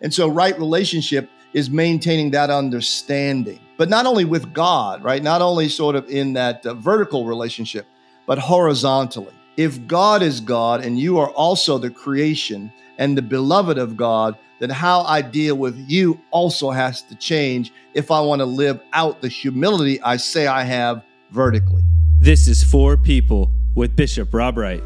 And 0.00 0.12
so, 0.12 0.28
right 0.28 0.56
relationship 0.58 1.30
is 1.52 1.70
maintaining 1.70 2.30
that 2.32 2.50
understanding, 2.50 3.60
but 3.76 3.88
not 3.88 4.06
only 4.06 4.24
with 4.24 4.52
God, 4.52 5.02
right? 5.02 5.22
Not 5.22 5.42
only 5.42 5.68
sort 5.68 5.96
of 5.96 6.08
in 6.08 6.34
that 6.34 6.64
uh, 6.64 6.74
vertical 6.74 7.26
relationship, 7.26 7.86
but 8.26 8.38
horizontally. 8.38 9.32
If 9.56 9.86
God 9.86 10.22
is 10.22 10.40
God 10.40 10.84
and 10.84 10.98
you 10.98 11.18
are 11.18 11.30
also 11.30 11.78
the 11.78 11.90
creation 11.90 12.72
and 12.98 13.16
the 13.16 13.22
beloved 13.22 13.78
of 13.78 13.96
God, 13.96 14.36
then 14.60 14.70
how 14.70 15.02
I 15.02 15.22
deal 15.22 15.56
with 15.56 15.76
you 15.88 16.20
also 16.30 16.70
has 16.70 17.02
to 17.02 17.14
change 17.14 17.72
if 17.94 18.10
I 18.10 18.20
want 18.20 18.40
to 18.40 18.46
live 18.46 18.80
out 18.92 19.20
the 19.20 19.28
humility 19.28 20.00
I 20.02 20.16
say 20.16 20.46
I 20.46 20.64
have 20.64 21.02
vertically. 21.30 21.82
This 22.20 22.48
is 22.48 22.62
For 22.62 22.96
People 22.96 23.52
with 23.74 23.96
Bishop 23.96 24.34
Rob 24.34 24.58
Wright. 24.58 24.82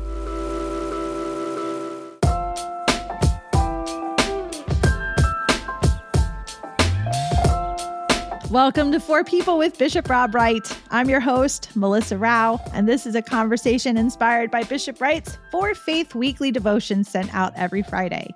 Welcome 8.53 8.93
to 8.93 9.01
For 9.01 9.25
People 9.25 9.57
with 9.57 9.79
Bishop 9.79 10.11
Rob 10.11 10.35
Wright. 10.35 10.79
I'm 10.91 11.09
your 11.09 11.21
host, 11.21 11.75
Melissa 11.75 12.19
Rao, 12.19 12.61
and 12.75 12.87
this 12.87 13.07
is 13.07 13.15
a 13.15 13.23
conversation 13.23 13.97
inspired 13.97 14.51
by 14.51 14.63
Bishop 14.63 15.01
Wright's 15.01 15.39
For 15.51 15.75
Faith 15.75 16.15
weekly 16.15 16.51
devotions 16.51 17.09
sent 17.09 17.35
out 17.35 17.55
every 17.57 17.83
Friday. 17.83 18.29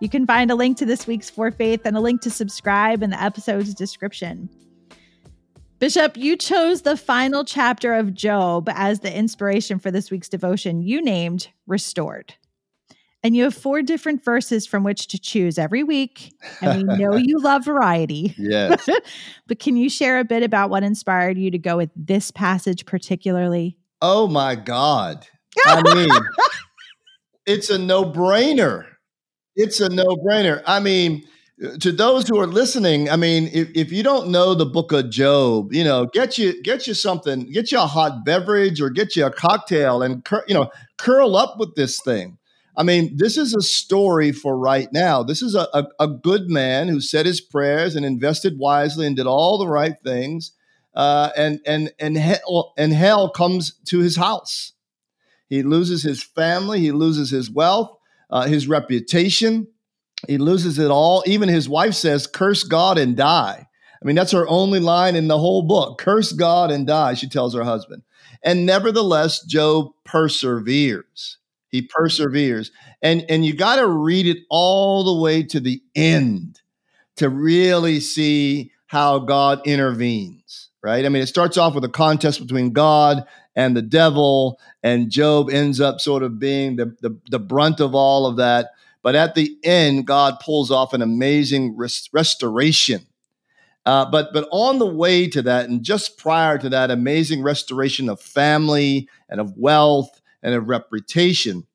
You 0.00 0.08
can 0.08 0.24
find 0.24 0.50
a 0.50 0.54
link 0.54 0.78
to 0.78 0.86
this 0.86 1.06
week's 1.06 1.28
For 1.28 1.50
Faith 1.50 1.82
and 1.84 1.98
a 1.98 2.00
link 2.00 2.22
to 2.22 2.30
subscribe 2.30 3.02
in 3.02 3.10
the 3.10 3.22
episode's 3.22 3.74
description. 3.74 4.48
Bishop, 5.80 6.16
you 6.16 6.38
chose 6.38 6.80
the 6.80 6.96
final 6.96 7.44
chapter 7.44 7.92
of 7.92 8.14
Job 8.14 8.70
as 8.72 9.00
the 9.00 9.14
inspiration 9.14 9.78
for 9.78 9.90
this 9.90 10.10
week's 10.10 10.30
devotion 10.30 10.80
you 10.80 11.02
named 11.02 11.48
Restored. 11.66 12.36
And 13.24 13.34
you 13.34 13.44
have 13.44 13.54
four 13.54 13.82
different 13.82 14.24
verses 14.24 14.66
from 14.66 14.84
which 14.84 15.08
to 15.08 15.18
choose 15.18 15.58
every 15.58 15.82
week. 15.82 16.32
And 16.60 16.88
we 16.88 16.96
know 16.96 17.16
you 17.16 17.38
love 17.42 17.64
variety. 17.64 18.34
Yes. 18.38 18.88
but 19.46 19.58
can 19.58 19.76
you 19.76 19.90
share 19.90 20.20
a 20.20 20.24
bit 20.24 20.42
about 20.42 20.70
what 20.70 20.84
inspired 20.84 21.36
you 21.36 21.50
to 21.50 21.58
go 21.58 21.76
with 21.76 21.90
this 21.96 22.30
passage 22.30 22.86
particularly? 22.86 23.76
Oh 24.00 24.28
my 24.28 24.54
God. 24.54 25.26
I 25.66 25.82
mean, 25.94 26.10
it's 27.46 27.70
a 27.70 27.78
no 27.78 28.04
brainer. 28.04 28.84
It's 29.56 29.80
a 29.80 29.88
no 29.88 30.16
brainer. 30.16 30.62
I 30.66 30.78
mean, 30.78 31.24
to 31.80 31.90
those 31.90 32.28
who 32.28 32.38
are 32.38 32.46
listening, 32.46 33.10
I 33.10 33.16
mean, 33.16 33.50
if, 33.52 33.68
if 33.74 33.90
you 33.90 34.04
don't 34.04 34.28
know 34.28 34.54
the 34.54 34.66
book 34.66 34.92
of 34.92 35.10
Job, 35.10 35.72
you 35.72 35.82
know, 35.82 36.06
get 36.06 36.38
you 36.38 36.62
get 36.62 36.86
you 36.86 36.94
something, 36.94 37.50
get 37.50 37.72
you 37.72 37.78
a 37.78 37.86
hot 37.86 38.24
beverage 38.24 38.80
or 38.80 38.90
get 38.90 39.16
you 39.16 39.26
a 39.26 39.32
cocktail 39.32 40.02
and 40.02 40.24
cur- 40.24 40.44
you 40.46 40.54
know, 40.54 40.70
curl 40.98 41.36
up 41.36 41.58
with 41.58 41.74
this 41.74 42.00
thing. 42.00 42.37
I 42.78 42.84
mean, 42.84 43.16
this 43.16 43.36
is 43.36 43.56
a 43.56 43.60
story 43.60 44.30
for 44.30 44.56
right 44.56 44.88
now. 44.92 45.24
This 45.24 45.42
is 45.42 45.56
a, 45.56 45.66
a, 45.74 45.88
a, 45.98 46.06
good 46.06 46.48
man 46.48 46.86
who 46.86 47.00
said 47.00 47.26
his 47.26 47.40
prayers 47.40 47.96
and 47.96 48.06
invested 48.06 48.56
wisely 48.56 49.04
and 49.04 49.16
did 49.16 49.26
all 49.26 49.58
the 49.58 49.66
right 49.66 49.96
things. 50.04 50.52
Uh, 50.94 51.30
and 51.36 51.60
and 51.66 51.92
and 51.98 52.16
hell, 52.16 52.72
and 52.78 52.92
hell 52.92 53.30
comes 53.30 53.74
to 53.86 53.98
his 53.98 54.16
house. 54.16 54.72
He 55.48 55.64
loses 55.64 56.04
his 56.04 56.22
family. 56.22 56.78
He 56.78 56.92
loses 56.92 57.30
his 57.30 57.50
wealth, 57.50 57.98
uh, 58.30 58.46
his 58.46 58.68
reputation. 58.68 59.66
He 60.28 60.38
loses 60.38 60.78
it 60.78 60.90
all. 60.90 61.24
Even 61.26 61.48
his 61.48 61.68
wife 61.68 61.94
says, 61.94 62.28
"Curse 62.28 62.62
God 62.62 62.96
and 62.96 63.16
die." 63.16 63.66
I 64.00 64.06
mean, 64.06 64.14
that's 64.14 64.32
her 64.32 64.46
only 64.48 64.78
line 64.78 65.16
in 65.16 65.26
the 65.26 65.38
whole 65.38 65.62
book. 65.62 65.98
Curse 65.98 66.32
God 66.32 66.70
and 66.70 66.86
die, 66.86 67.14
she 67.14 67.28
tells 67.28 67.54
her 67.54 67.64
husband. 67.64 68.02
And 68.44 68.64
nevertheless, 68.64 69.44
Job 69.44 69.90
perseveres. 70.04 71.38
He 71.70 71.82
perseveres. 71.82 72.70
And 73.02 73.24
and 73.28 73.44
you 73.44 73.54
got 73.54 73.76
to 73.76 73.86
read 73.86 74.26
it 74.26 74.38
all 74.50 75.04
the 75.04 75.20
way 75.22 75.42
to 75.44 75.60
the 75.60 75.82
end 75.94 76.60
to 77.16 77.28
really 77.28 78.00
see 78.00 78.72
how 78.86 79.18
God 79.18 79.60
intervenes, 79.66 80.70
right? 80.82 81.04
I 81.04 81.08
mean, 81.08 81.22
it 81.22 81.26
starts 81.26 81.58
off 81.58 81.74
with 81.74 81.84
a 81.84 81.90
contest 81.90 82.40
between 82.40 82.72
God 82.72 83.24
and 83.54 83.76
the 83.76 83.82
devil, 83.82 84.58
and 84.82 85.10
Job 85.10 85.50
ends 85.50 85.80
up 85.80 86.00
sort 86.00 86.22
of 86.22 86.38
being 86.38 86.76
the, 86.76 86.96
the, 87.02 87.18
the 87.30 87.40
brunt 87.40 87.80
of 87.80 87.94
all 87.94 88.24
of 88.24 88.36
that. 88.36 88.70
But 89.02 89.14
at 89.14 89.34
the 89.34 89.56
end, 89.64 90.06
God 90.06 90.38
pulls 90.40 90.70
off 90.70 90.94
an 90.94 91.02
amazing 91.02 91.76
res- 91.76 92.08
restoration. 92.12 93.06
Uh, 93.84 94.04
but 94.10 94.32
but 94.32 94.48
on 94.52 94.78
the 94.78 94.86
way 94.86 95.28
to 95.28 95.42
that, 95.42 95.68
and 95.68 95.82
just 95.82 96.18
prior 96.18 96.58
to 96.58 96.68
that 96.68 96.90
amazing 96.90 97.42
restoration 97.42 98.08
of 98.08 98.20
family 98.20 99.08
and 99.28 99.40
of 99.40 99.56
wealth 99.56 100.20
and 100.42 100.54
a 100.54 100.60
reputation. 100.60 101.66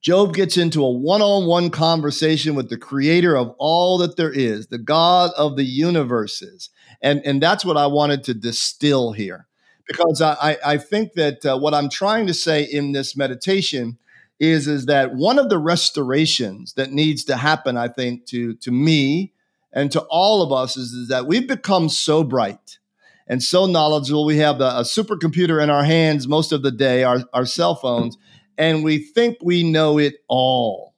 Job 0.00 0.34
gets 0.34 0.56
into 0.56 0.84
a 0.84 0.90
one 0.90 1.22
on 1.22 1.46
one 1.46 1.70
conversation 1.70 2.54
with 2.54 2.70
the 2.70 2.76
creator 2.76 3.36
of 3.36 3.54
all 3.58 3.98
that 3.98 4.16
there 4.16 4.32
is, 4.32 4.68
the 4.68 4.78
God 4.78 5.32
of 5.36 5.56
the 5.56 5.64
universes. 5.64 6.70
And, 7.02 7.20
and 7.24 7.42
that's 7.42 7.64
what 7.64 7.76
I 7.76 7.86
wanted 7.86 8.22
to 8.24 8.34
distill 8.34 9.12
here. 9.12 9.46
Because 9.86 10.20
I, 10.20 10.58
I 10.64 10.78
think 10.78 11.14
that 11.14 11.46
uh, 11.46 11.58
what 11.58 11.74
I'm 11.74 11.88
trying 11.88 12.26
to 12.26 12.34
say 12.34 12.62
in 12.62 12.92
this 12.92 13.16
meditation 13.16 13.98
is, 14.40 14.66
is 14.68 14.86
that 14.86 15.14
one 15.14 15.38
of 15.38 15.48
the 15.48 15.58
restorations 15.58 16.74
that 16.74 16.92
needs 16.92 17.24
to 17.24 17.36
happen, 17.36 17.76
I 17.76 17.88
think, 17.88 18.26
to, 18.26 18.54
to 18.54 18.70
me 18.70 19.32
and 19.72 19.90
to 19.92 20.00
all 20.10 20.42
of 20.42 20.52
us 20.52 20.76
is, 20.76 20.92
is 20.92 21.08
that 21.08 21.26
we've 21.26 21.46
become 21.48 21.88
so 21.88 22.24
bright 22.24 22.78
and 23.26 23.42
so 23.42 23.66
knowledgeable. 23.66 24.24
We 24.24 24.38
have 24.38 24.58
the, 24.58 24.68
a 24.78 24.82
supercomputer 24.82 25.62
in 25.62 25.70
our 25.70 25.84
hands 25.84 26.28
most 26.28 26.52
of 26.52 26.62
the 26.62 26.70
day, 26.70 27.04
our, 27.04 27.24
our 27.32 27.46
cell 27.46 27.74
phones, 27.74 28.16
and 28.56 28.84
we 28.84 28.98
think 28.98 29.38
we 29.42 29.62
know 29.62 29.98
it 29.98 30.14
all. 30.28 30.94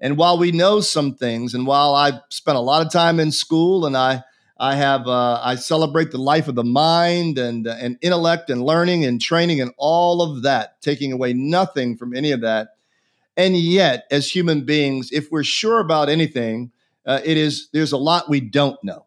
And 0.00 0.16
while 0.16 0.38
we 0.38 0.50
know 0.50 0.80
some 0.80 1.14
things, 1.14 1.54
and 1.54 1.66
while 1.66 1.94
I 1.94 2.20
spent 2.30 2.56
a 2.56 2.60
lot 2.60 2.84
of 2.84 2.92
time 2.92 3.20
in 3.20 3.30
school, 3.30 3.84
and 3.84 3.96
I 3.96 4.22
I 4.58 4.74
have 4.74 5.06
uh, 5.06 5.40
I 5.42 5.56
celebrate 5.56 6.10
the 6.10 6.18
life 6.18 6.48
of 6.48 6.54
the 6.54 6.64
mind 6.64 7.38
and 7.38 7.66
uh, 7.66 7.76
and 7.78 7.98
intellect 8.00 8.50
and 8.50 8.62
learning 8.62 9.04
and 9.04 9.20
training 9.20 9.60
and 9.60 9.72
all 9.76 10.22
of 10.22 10.42
that, 10.42 10.80
taking 10.80 11.12
away 11.12 11.32
nothing 11.34 11.96
from 11.96 12.14
any 12.14 12.30
of 12.30 12.40
that. 12.42 12.68
And 13.36 13.56
yet, 13.56 14.04
as 14.10 14.34
human 14.34 14.64
beings, 14.64 15.10
if 15.12 15.30
we're 15.30 15.44
sure 15.44 15.80
about 15.80 16.08
anything, 16.08 16.72
uh, 17.06 17.20
it 17.24 17.36
is 17.36 17.68
there's 17.72 17.92
a 17.92 17.98
lot 17.98 18.28
we 18.28 18.40
don't 18.40 18.82
know. 18.82 19.06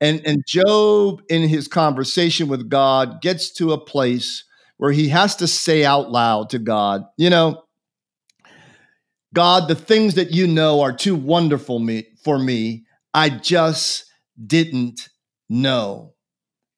And, 0.00 0.20
and 0.26 0.42
Job, 0.46 1.22
in 1.28 1.48
his 1.48 1.68
conversation 1.68 2.48
with 2.48 2.68
God, 2.68 3.22
gets 3.22 3.50
to 3.54 3.72
a 3.72 3.80
place 3.80 4.44
where 4.76 4.92
he 4.92 5.08
has 5.08 5.36
to 5.36 5.48
say 5.48 5.84
out 5.84 6.10
loud 6.10 6.50
to 6.50 6.58
God, 6.58 7.04
you 7.16 7.30
know, 7.30 7.62
God, 9.34 9.68
the 9.68 9.74
things 9.74 10.14
that 10.14 10.32
you 10.32 10.46
know 10.46 10.80
are 10.82 10.92
too 10.92 11.14
wonderful 11.14 11.78
me, 11.78 12.06
for 12.22 12.38
me. 12.38 12.86
I 13.12 13.30
just 13.30 14.04
didn't 14.46 15.08
know. 15.48 16.14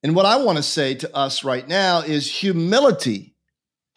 And 0.03 0.15
what 0.15 0.27
I 0.27 0.37
want 0.37 0.57
to 0.57 0.63
say 0.63 0.95
to 0.97 1.17
us 1.17 1.45
right 1.45 1.67
now 1.67 2.01
is 2.01 2.31
humility. 2.31 3.35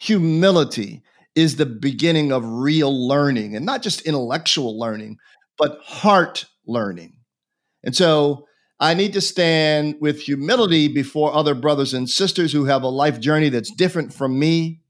Humility 0.00 1.02
is 1.34 1.56
the 1.56 1.66
beginning 1.66 2.32
of 2.32 2.44
real 2.44 3.08
learning 3.08 3.56
and 3.56 3.64
not 3.64 3.82
just 3.82 4.02
intellectual 4.02 4.78
learning, 4.78 5.18
but 5.58 5.78
heart 5.82 6.44
learning. 6.66 7.14
And 7.84 7.94
so 7.96 8.46
I 8.82 8.94
need 8.94 9.12
to 9.12 9.20
stand 9.20 9.94
with 10.00 10.20
humility 10.20 10.88
before 10.88 11.32
other 11.32 11.54
brothers 11.54 11.94
and 11.94 12.10
sisters 12.10 12.52
who 12.52 12.64
have 12.64 12.82
a 12.82 12.88
life 12.88 13.20
journey 13.20 13.48
that's 13.48 13.70
different 13.70 14.12
from 14.12 14.36
me. 14.36 14.80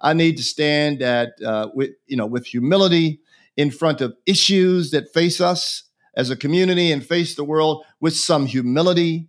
I 0.00 0.12
need 0.12 0.36
to 0.36 0.44
stand 0.44 1.02
at 1.02 1.30
uh, 1.44 1.70
with 1.74 1.90
you 2.06 2.16
know 2.16 2.26
with 2.26 2.46
humility 2.46 3.20
in 3.56 3.72
front 3.72 4.00
of 4.00 4.14
issues 4.26 4.92
that 4.92 5.12
face 5.12 5.40
us 5.40 5.82
as 6.14 6.30
a 6.30 6.36
community 6.36 6.92
and 6.92 7.04
face 7.04 7.34
the 7.34 7.42
world 7.42 7.84
with 8.00 8.14
some 8.14 8.46
humility, 8.46 9.28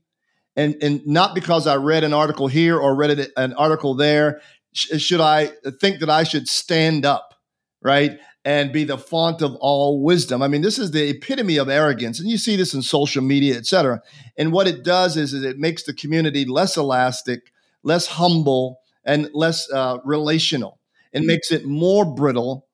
and 0.55 0.75
and 0.83 1.01
not 1.07 1.33
because 1.33 1.65
I 1.65 1.77
read 1.77 2.03
an 2.03 2.13
article 2.13 2.47
here 2.47 2.77
or 2.77 2.93
read 2.95 3.31
an 3.35 3.53
article 3.53 3.95
there 3.95 4.41
should 4.73 5.21
I 5.21 5.47
think 5.81 6.01
that 6.01 6.09
I 6.11 6.23
should 6.23 6.47
stand 6.47 7.03
up, 7.03 7.33
right? 7.81 8.19
And 8.47 8.71
be 8.71 8.85
the 8.85 8.97
font 8.97 9.41
of 9.41 9.55
all 9.55 10.01
wisdom. 10.01 10.41
I 10.41 10.47
mean, 10.47 10.61
this 10.61 10.79
is 10.79 10.91
the 10.91 11.09
epitome 11.09 11.57
of 11.57 11.67
arrogance, 11.67 12.17
and 12.21 12.29
you 12.29 12.37
see 12.37 12.55
this 12.55 12.73
in 12.73 12.81
social 12.81 13.21
media, 13.21 13.57
et 13.57 13.65
cetera. 13.65 14.01
And 14.37 14.53
what 14.53 14.67
it 14.67 14.85
does 14.85 15.17
is, 15.17 15.33
is 15.33 15.43
it 15.43 15.59
makes 15.59 15.83
the 15.83 15.93
community 15.93 16.45
less 16.45 16.77
elastic, 16.77 17.51
less 17.83 18.07
humble, 18.07 18.79
and 19.03 19.29
less 19.33 19.69
uh, 19.69 19.97
relational. 20.05 20.79
It 21.11 21.23
makes 21.23 21.51
it 21.51 21.65
more 21.65 22.05
brittle 22.05 22.67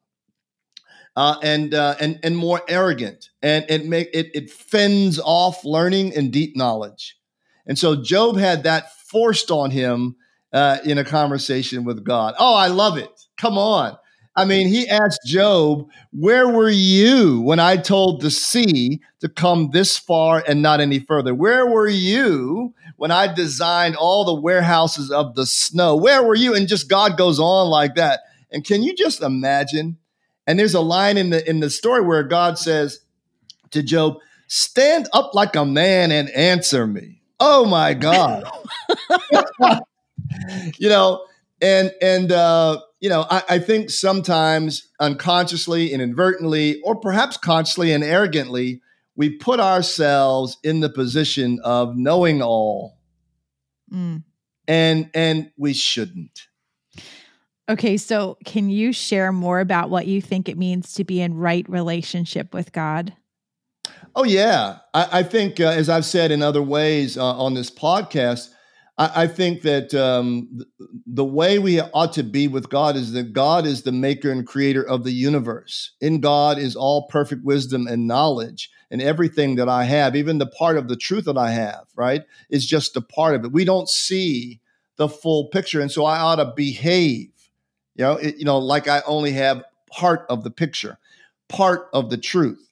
uh, 1.16 1.38
and 1.42 1.74
uh, 1.74 1.96
and 2.00 2.20
and 2.22 2.38
more 2.38 2.62
arrogant, 2.68 3.32
and 3.42 3.66
it 3.68 3.88
make 3.88 4.10
it 4.14 4.30
it 4.36 4.52
fends 4.52 5.20
off 5.20 5.66
learning 5.66 6.16
and 6.16 6.32
deep 6.32 6.56
knowledge. 6.56 7.18
And 7.66 7.80
so 7.80 8.00
Job 8.04 8.38
had 8.38 8.62
that 8.64 8.94
forced 9.08 9.50
on 9.50 9.72
him 9.72 10.18
uh, 10.52 10.78
in 10.86 11.00
a 11.00 11.04
conversation 11.04 11.84
with 11.84 12.04
God. 12.04 12.36
Oh, 12.38 12.54
I 12.54 12.68
love 12.68 13.00
it. 13.00 13.10
Come 13.38 13.58
on. 13.58 13.98
I 14.36 14.46
mean, 14.46 14.68
he 14.68 14.88
asked 14.90 15.22
Job, 15.26 15.90
Where 16.12 16.48
were 16.50 16.70
you 16.70 17.42
when 17.42 17.60
I 17.60 17.78
told 17.78 18.22
the 18.22 18.32
sea 18.32 19.02
to 19.20 19.30
come 19.30 19.70
this 19.72 19.98
far 19.98 20.44
and 20.48 20.62
not 20.62 20.80
any 20.82 21.00
further? 21.00 21.36
Where 21.36 21.68
were 21.68 21.88
you 21.90 22.74
when 22.98 23.12
I 23.12 23.32
designed 23.34 23.96
all 23.96 24.26
the 24.26 24.40
warehouses 24.40 25.12
of 25.12 25.36
the 25.36 25.46
snow? 25.46 25.96
Where 25.96 26.24
were 26.24 26.36
you? 26.36 26.56
And 26.56 26.68
just 26.68 26.90
God 26.90 27.18
goes 27.18 27.40
on 27.40 27.70
like 27.70 27.96
that. 27.96 28.22
And 28.52 28.64
can 28.66 28.84
you 28.84 28.96
just 28.96 29.22
imagine 29.22 29.98
And 30.48 30.60
there's 30.60 30.74
a 30.74 30.82
line 30.82 31.18
in 31.18 31.30
the 31.30 31.48
in 31.50 31.60
the 31.62 31.70
story 31.70 32.02
where 32.02 32.24
God 32.24 32.58
says 32.58 33.00
to 33.72 33.82
Job, 33.84 34.18
"Stand 34.48 35.08
up 35.14 35.34
like 35.34 35.56
a 35.56 35.66
man 35.66 36.12
and 36.12 36.30
answer 36.32 36.86
me." 36.88 37.22
Oh 37.40 37.66
my 37.66 37.94
God. 37.94 38.44
you 40.78 40.90
know, 40.90 41.26
and 41.62 41.94
and 42.02 42.32
uh, 42.32 42.82
you 43.04 43.10
know, 43.10 43.26
I, 43.30 43.44
I 43.50 43.60
think 43.60 43.90
sometimes 43.90 44.88
unconsciously, 44.98 45.92
inadvertently, 45.92 46.80
or 46.84 46.96
perhaps 46.96 47.36
consciously 47.36 47.92
and 47.92 48.02
arrogantly, 48.02 48.80
we 49.18 49.30
put 49.30 49.60
ourselves 49.60 50.58
in 50.64 50.80
the 50.80 50.90
position 50.90 51.60
of 51.66 51.98
knowing 51.98 52.42
all, 52.42 52.98
mm. 53.94 54.24
and 54.70 55.10
and 55.14 55.52
we 55.58 55.74
shouldn't. 55.74 56.48
Okay, 57.68 57.98
so 57.98 58.38
can 58.46 58.70
you 58.70 58.94
share 58.94 59.34
more 59.34 59.60
about 59.60 59.90
what 59.90 60.08
you 60.08 60.22
think 60.22 60.48
it 60.48 60.58
means 60.58 60.94
to 60.94 61.04
be 61.04 61.20
in 61.20 61.34
right 61.34 61.68
relationship 61.68 62.54
with 62.54 62.72
God? 62.72 63.12
Oh 64.16 64.24
yeah, 64.24 64.78
I, 64.94 65.20
I 65.20 65.24
think 65.24 65.60
uh, 65.60 65.66
as 65.66 65.90
I've 65.90 66.06
said 66.06 66.32
in 66.32 66.42
other 66.42 66.64
ways 66.64 67.18
uh, 67.18 67.36
on 67.36 67.54
this 67.54 67.70
podcast, 67.70 68.48
I, 68.98 69.28
think 69.28 69.64
that 69.64 69.94
um, 69.96 70.62
the 71.08 71.26
way 71.26 71.58
we 71.58 71.82
ought 71.82 72.14
to 72.14 72.24
be 72.24 72.48
with 72.48 72.70
God 72.70 72.96
is 72.96 73.12
that 73.14 73.34
God 73.34 73.66
is 73.66 73.82
the 73.82 73.92
maker 73.92 74.32
and 74.32 74.46
creator 74.46 74.84
of 74.84 75.04
the 75.04 75.12
universe. 75.12 75.94
In 76.00 76.20
God 76.20 76.60
is 76.60 76.76
all 76.76 77.08
perfect 77.08 77.44
wisdom 77.44 77.88
and 77.88 78.08
knowledge. 78.08 78.70
And 78.92 79.02
everything 79.02 79.56
that 79.56 79.68
I 79.68 79.86
have, 79.86 80.16
even 80.16 80.38
the 80.38 80.46
part 80.46 80.78
of 80.78 80.88
the 80.88 80.96
truth 80.96 81.26
that 81.26 81.38
I 81.38 81.50
have, 81.50 81.86
right, 81.96 82.24
is 82.52 82.68
just 82.68 82.96
a 82.96 83.02
part 83.02 83.34
of 83.34 83.44
it. 83.44 83.52
We 83.52 83.66
don't 83.66 83.90
see 83.90 84.60
the 84.98 85.10
full 85.10 85.48
picture. 85.48 85.82
And 85.82 85.92
so 85.92 86.06
I 86.06 86.20
ought 86.20 86.36
to 86.36 86.54
behave, 86.56 87.32
you 87.96 88.06
know, 88.06 88.18
it, 88.18 88.38
you 88.38 88.46
know, 88.46 88.60
like 88.60 88.88
I 88.88 89.02
only 89.08 89.32
have 89.32 89.64
part 89.90 90.28
of 90.30 90.44
the 90.44 90.52
picture, 90.52 91.00
part 91.50 91.90
of 91.94 92.12
the 92.12 92.18
truth, 92.18 92.70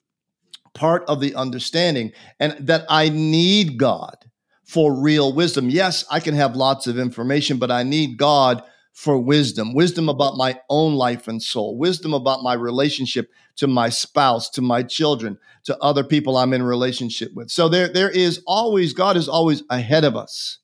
part 0.76 1.04
of 1.08 1.20
the 1.20 1.34
understanding, 1.34 2.12
and 2.40 2.56
that 2.68 2.86
I 2.90 3.10
need 3.10 3.80
God 3.80 4.31
for 4.72 4.94
real 4.94 5.34
wisdom. 5.34 5.70
Yes, 5.70 6.06
I 6.10 6.22
can 6.22 6.34
have 6.34 6.56
lots 6.56 6.88
of 6.88 6.98
information, 6.98 7.58
but 7.58 7.72
I 7.72 7.84
need 7.84 8.18
God 8.18 8.64
for 8.94 9.18
wisdom 9.18 9.74
wisdom 9.74 10.08
about 10.08 10.38
my 10.38 10.60
own 10.70 10.96
life 10.96 11.28
and 11.28 11.44
soul, 11.44 11.78
wisdom 11.78 12.14
about 12.14 12.44
my 12.44 12.54
relationship 12.54 13.30
to 13.58 13.68
my 13.68 13.90
spouse, 13.90 14.50
to 14.50 14.62
my 14.62 14.84
children, 14.84 15.38
to 15.66 15.78
other 15.80 16.04
people 16.04 16.38
I'm 16.38 16.54
in 16.54 16.64
relationship 16.64 17.32
with. 17.34 17.50
So 17.50 17.68
there, 17.68 17.90
there 17.90 18.10
is 18.10 18.42
always, 18.48 18.94
God 18.94 19.18
is 19.18 19.28
always 19.28 19.64
ahead 19.70 20.06
of 20.06 20.16
us 20.16 20.60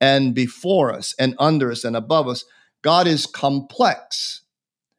and 0.00 0.34
before 0.34 0.92
us 0.92 1.14
and 1.18 1.34
under 1.38 1.70
us 1.70 1.84
and 1.84 1.96
above 1.96 2.28
us. 2.28 2.44
God 2.82 3.06
is 3.06 3.26
complex. 3.26 4.42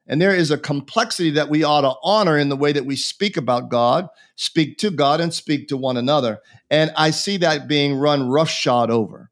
And 0.07 0.21
there 0.21 0.35
is 0.35 0.51
a 0.51 0.57
complexity 0.57 1.31
that 1.31 1.49
we 1.49 1.63
ought 1.63 1.81
to 1.81 1.93
honor 2.03 2.37
in 2.37 2.49
the 2.49 2.55
way 2.55 2.71
that 2.71 2.85
we 2.85 2.95
speak 2.95 3.37
about 3.37 3.69
God, 3.69 4.07
speak 4.35 4.77
to 4.79 4.89
God, 4.91 5.21
and 5.21 5.33
speak 5.33 5.67
to 5.67 5.77
one 5.77 5.95
another. 5.95 6.39
And 6.69 6.91
I 6.97 7.11
see 7.11 7.37
that 7.37 7.67
being 7.67 7.95
run 7.95 8.27
roughshod 8.27 8.89
over. 8.89 9.29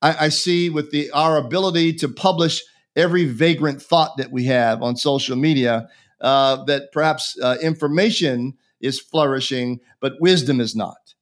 I, 0.00 0.26
I 0.26 0.28
see 0.28 0.68
with 0.68 0.90
the 0.90 1.10
our 1.12 1.36
ability 1.36 1.94
to 1.94 2.08
publish 2.08 2.62
every 2.94 3.24
vagrant 3.24 3.80
thought 3.80 4.16
that 4.18 4.30
we 4.30 4.44
have 4.44 4.82
on 4.82 4.96
social 4.96 5.36
media 5.36 5.88
uh, 6.20 6.62
that 6.64 6.92
perhaps 6.92 7.36
uh, 7.42 7.56
information 7.62 8.54
is 8.80 9.00
flourishing, 9.00 9.80
but 10.00 10.20
wisdom 10.20 10.60
is 10.60 10.76
not. 10.76 11.14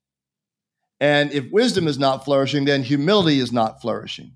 And 0.99 1.33
if 1.33 1.51
wisdom 1.51 1.89
is 1.89 1.99
not 1.99 2.25
flourishing, 2.25 2.65
then 2.67 2.83
humility 2.83 3.39
is 3.39 3.53
not 3.53 3.81
flourishing. 3.81 4.33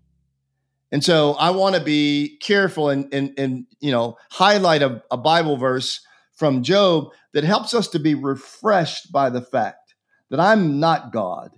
And 0.94 1.02
so 1.02 1.32
I 1.32 1.50
want 1.50 1.74
to 1.74 1.82
be 1.82 2.38
careful 2.40 2.88
and, 2.88 3.12
and, 3.12 3.34
and 3.36 3.66
you 3.80 3.90
know 3.90 4.16
highlight 4.30 4.80
a, 4.80 5.02
a 5.10 5.16
Bible 5.16 5.56
verse 5.56 6.00
from 6.36 6.62
Job 6.62 7.08
that 7.32 7.42
helps 7.42 7.74
us 7.74 7.88
to 7.88 7.98
be 7.98 8.14
refreshed 8.14 9.10
by 9.10 9.28
the 9.28 9.42
fact 9.42 9.96
that 10.30 10.38
I'm 10.38 10.78
not 10.78 11.12
God, 11.12 11.50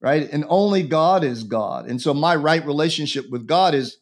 right? 0.00 0.26
And 0.32 0.46
only 0.48 0.84
God 0.84 1.22
is 1.22 1.44
God. 1.44 1.86
And 1.86 2.00
so 2.00 2.14
my 2.14 2.34
right 2.34 2.64
relationship 2.64 3.26
with 3.28 3.46
God 3.46 3.74
is 3.74 3.98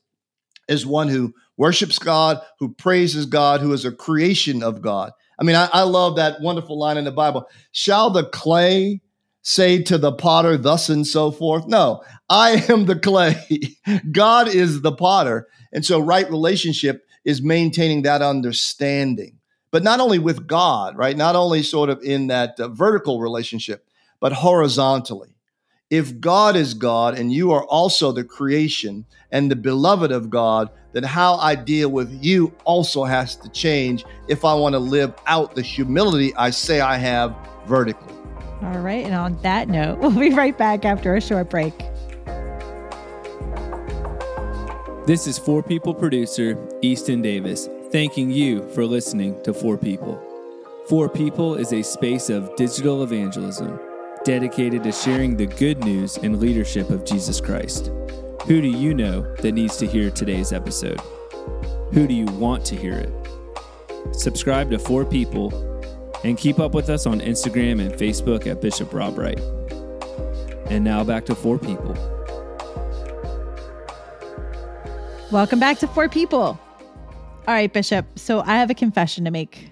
is 0.68 0.86
one 0.86 1.08
who 1.08 1.34
worships 1.56 1.98
God, 1.98 2.40
who 2.60 2.72
praises 2.72 3.26
God, 3.26 3.60
who 3.60 3.72
is 3.72 3.84
a 3.84 3.90
creation 3.90 4.62
of 4.62 4.82
God. 4.82 5.10
I 5.36 5.42
mean, 5.42 5.56
I, 5.56 5.68
I 5.72 5.82
love 5.82 6.14
that 6.14 6.40
wonderful 6.40 6.78
line 6.78 6.96
in 6.96 7.04
the 7.04 7.10
Bible. 7.10 7.48
Shall 7.72 8.10
the 8.10 8.26
clay 8.26 9.00
say 9.46 9.80
to 9.80 9.96
the 9.96 10.10
potter, 10.10 10.56
thus 10.56 10.88
and 10.88 11.06
so 11.06 11.30
forth? 11.30 11.68
No, 11.68 12.02
I 12.28 12.64
am 12.68 12.86
the 12.86 12.98
clay. 12.98 13.76
God 14.10 14.48
is 14.48 14.80
the 14.80 14.90
potter. 14.90 15.46
And 15.72 15.84
so, 15.84 16.00
right 16.00 16.28
relationship 16.28 17.06
is 17.24 17.40
maintaining 17.42 18.02
that 18.02 18.22
understanding, 18.22 19.38
but 19.70 19.84
not 19.84 20.00
only 20.00 20.18
with 20.18 20.48
God, 20.48 20.96
right? 20.96 21.16
Not 21.16 21.36
only 21.36 21.62
sort 21.62 21.90
of 21.90 22.02
in 22.02 22.26
that 22.26 22.58
uh, 22.58 22.68
vertical 22.68 23.20
relationship, 23.20 23.88
but 24.18 24.32
horizontally. 24.32 25.36
If 25.90 26.18
God 26.18 26.56
is 26.56 26.74
God 26.74 27.16
and 27.16 27.32
you 27.32 27.52
are 27.52 27.64
also 27.66 28.10
the 28.10 28.24
creation 28.24 29.06
and 29.30 29.48
the 29.48 29.54
beloved 29.54 30.10
of 30.10 30.28
God, 30.28 30.70
then 30.92 31.04
how 31.04 31.36
I 31.36 31.54
deal 31.54 31.90
with 31.90 32.12
you 32.24 32.52
also 32.64 33.04
has 33.04 33.36
to 33.36 33.48
change 33.50 34.04
if 34.26 34.44
I 34.44 34.54
want 34.54 34.72
to 34.72 34.80
live 34.80 35.14
out 35.28 35.54
the 35.54 35.62
humility 35.62 36.34
I 36.34 36.50
say 36.50 36.80
I 36.80 36.96
have 36.96 37.36
vertically. 37.66 38.15
All 38.62 38.78
right. 38.78 39.04
And 39.04 39.14
on 39.14 39.38
that 39.42 39.68
note, 39.68 39.98
we'll 40.00 40.10
be 40.10 40.32
right 40.32 40.56
back 40.56 40.84
after 40.84 41.14
a 41.14 41.20
short 41.20 41.50
break. 41.50 41.74
This 45.06 45.26
is 45.26 45.38
For 45.38 45.62
People 45.62 45.94
producer 45.94 46.58
Easton 46.82 47.22
Davis, 47.22 47.68
thanking 47.92 48.30
you 48.30 48.68
for 48.70 48.84
listening 48.84 49.40
to 49.44 49.54
For 49.54 49.76
People. 49.76 50.20
For 50.88 51.08
People 51.08 51.54
is 51.54 51.72
a 51.72 51.82
space 51.82 52.28
of 52.28 52.54
digital 52.56 53.02
evangelism 53.04 53.78
dedicated 54.24 54.82
to 54.82 54.90
sharing 54.90 55.36
the 55.36 55.46
good 55.46 55.78
news 55.84 56.16
and 56.16 56.40
leadership 56.40 56.90
of 56.90 57.04
Jesus 57.04 57.40
Christ. 57.40 57.92
Who 58.46 58.60
do 58.60 58.68
you 58.68 58.92
know 58.92 59.20
that 59.36 59.52
needs 59.52 59.76
to 59.76 59.86
hear 59.86 60.10
today's 60.10 60.52
episode? 60.52 61.00
Who 61.92 62.08
do 62.08 62.14
you 62.14 62.24
want 62.24 62.64
to 62.66 62.74
hear 62.74 62.94
it? 62.94 63.12
Subscribe 64.12 64.70
to 64.70 64.78
For 64.80 65.04
People 65.04 65.75
and 66.26 66.36
keep 66.36 66.58
up 66.58 66.74
with 66.74 66.90
us 66.90 67.06
on 67.06 67.20
Instagram 67.20 67.80
and 67.80 67.94
Facebook 67.94 68.48
at 68.48 68.60
Bishop 68.60 68.92
Rob 68.92 69.16
Wright. 69.16 69.38
And 70.68 70.82
now 70.82 71.04
back 71.04 71.24
to 71.26 71.36
For 71.36 71.56
People. 71.56 71.94
Welcome 75.30 75.60
back 75.60 75.78
to 75.78 75.86
For 75.86 76.08
People. 76.08 76.40
All 76.40 76.58
right, 77.46 77.72
Bishop. 77.72 78.18
So 78.18 78.40
I 78.40 78.56
have 78.56 78.70
a 78.70 78.74
confession 78.74 79.24
to 79.24 79.30
make. 79.30 79.70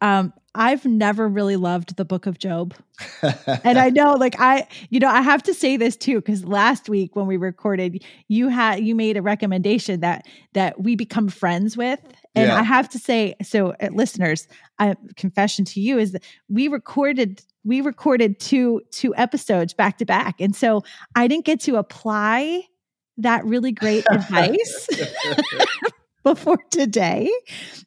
Um, 0.00 0.32
I've 0.56 0.84
never 0.84 1.28
really 1.28 1.54
loved 1.54 1.96
the 1.96 2.04
book 2.04 2.26
of 2.26 2.38
Job. 2.38 2.74
and 3.62 3.78
I 3.78 3.90
know 3.90 4.14
like 4.14 4.40
I 4.40 4.66
you 4.88 4.98
know 4.98 5.08
I 5.08 5.20
have 5.20 5.42
to 5.42 5.52
say 5.52 5.76
this 5.76 5.96
too 5.96 6.22
cuz 6.22 6.46
last 6.46 6.88
week 6.88 7.14
when 7.14 7.26
we 7.26 7.36
recorded 7.36 8.02
you 8.28 8.48
had 8.48 8.80
you 8.80 8.94
made 8.94 9.18
a 9.18 9.22
recommendation 9.22 10.00
that 10.00 10.26
that 10.54 10.80
we 10.82 10.96
become 10.96 11.28
friends 11.28 11.76
with 11.76 12.00
and 12.36 12.48
yeah. 12.48 12.56
I 12.56 12.62
have 12.62 12.88
to 12.90 12.98
say 12.98 13.34
so 13.42 13.70
uh, 13.80 13.88
listeners 13.90 14.46
I 14.78 14.94
confession 15.16 15.64
to 15.66 15.80
you 15.80 15.98
is 15.98 16.12
that 16.12 16.22
we 16.48 16.68
recorded 16.68 17.42
we 17.64 17.80
recorded 17.80 18.38
two 18.38 18.82
two 18.92 19.14
episodes 19.16 19.74
back 19.74 19.98
to 19.98 20.06
back 20.06 20.40
and 20.40 20.54
so 20.54 20.84
I 21.16 21.26
didn't 21.26 21.46
get 21.46 21.60
to 21.60 21.76
apply 21.76 22.62
that 23.18 23.44
really 23.44 23.72
great 23.72 24.04
advice 24.10 24.88
before 26.26 26.58
today. 26.70 27.30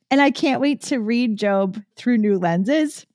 And 0.10 0.22
I 0.22 0.32
can't 0.32 0.62
wait 0.62 0.82
to 0.84 1.00
read 1.00 1.38
Job 1.38 1.78
through 1.98 2.18
new 2.18 2.38
lenses. 2.38 3.06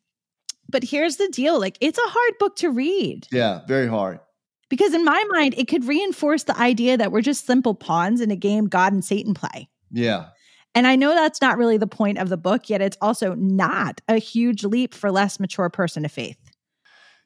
But 0.68 0.84
here's 0.84 1.16
the 1.16 1.28
deal 1.28 1.58
like, 1.58 1.78
it's 1.80 1.98
a 1.98 2.02
hard 2.04 2.34
book 2.38 2.56
to 2.56 2.70
read. 2.70 3.26
Yeah, 3.32 3.60
very 3.66 3.88
hard. 3.88 4.20
Because 4.68 4.92
in 4.92 5.04
my 5.04 5.24
mind, 5.30 5.54
it 5.56 5.68
could 5.68 5.84
reinforce 5.84 6.44
the 6.44 6.58
idea 6.58 6.96
that 6.96 7.12
we're 7.12 7.20
just 7.20 7.46
simple 7.46 7.74
pawns 7.74 8.20
in 8.20 8.30
a 8.30 8.36
game 8.36 8.66
God 8.66 8.92
and 8.92 9.04
Satan 9.04 9.34
play. 9.34 9.68
Yeah. 9.90 10.26
And 10.74 10.86
I 10.86 10.96
know 10.96 11.14
that's 11.14 11.40
not 11.40 11.56
really 11.56 11.76
the 11.76 11.86
point 11.86 12.18
of 12.18 12.28
the 12.28 12.36
book, 12.36 12.68
yet 12.68 12.80
it's 12.80 12.96
also 13.00 13.34
not 13.34 14.00
a 14.08 14.18
huge 14.18 14.64
leap 14.64 14.92
for 14.92 15.10
less 15.10 15.38
mature 15.38 15.70
person 15.70 16.04
of 16.04 16.12
faith. 16.12 16.38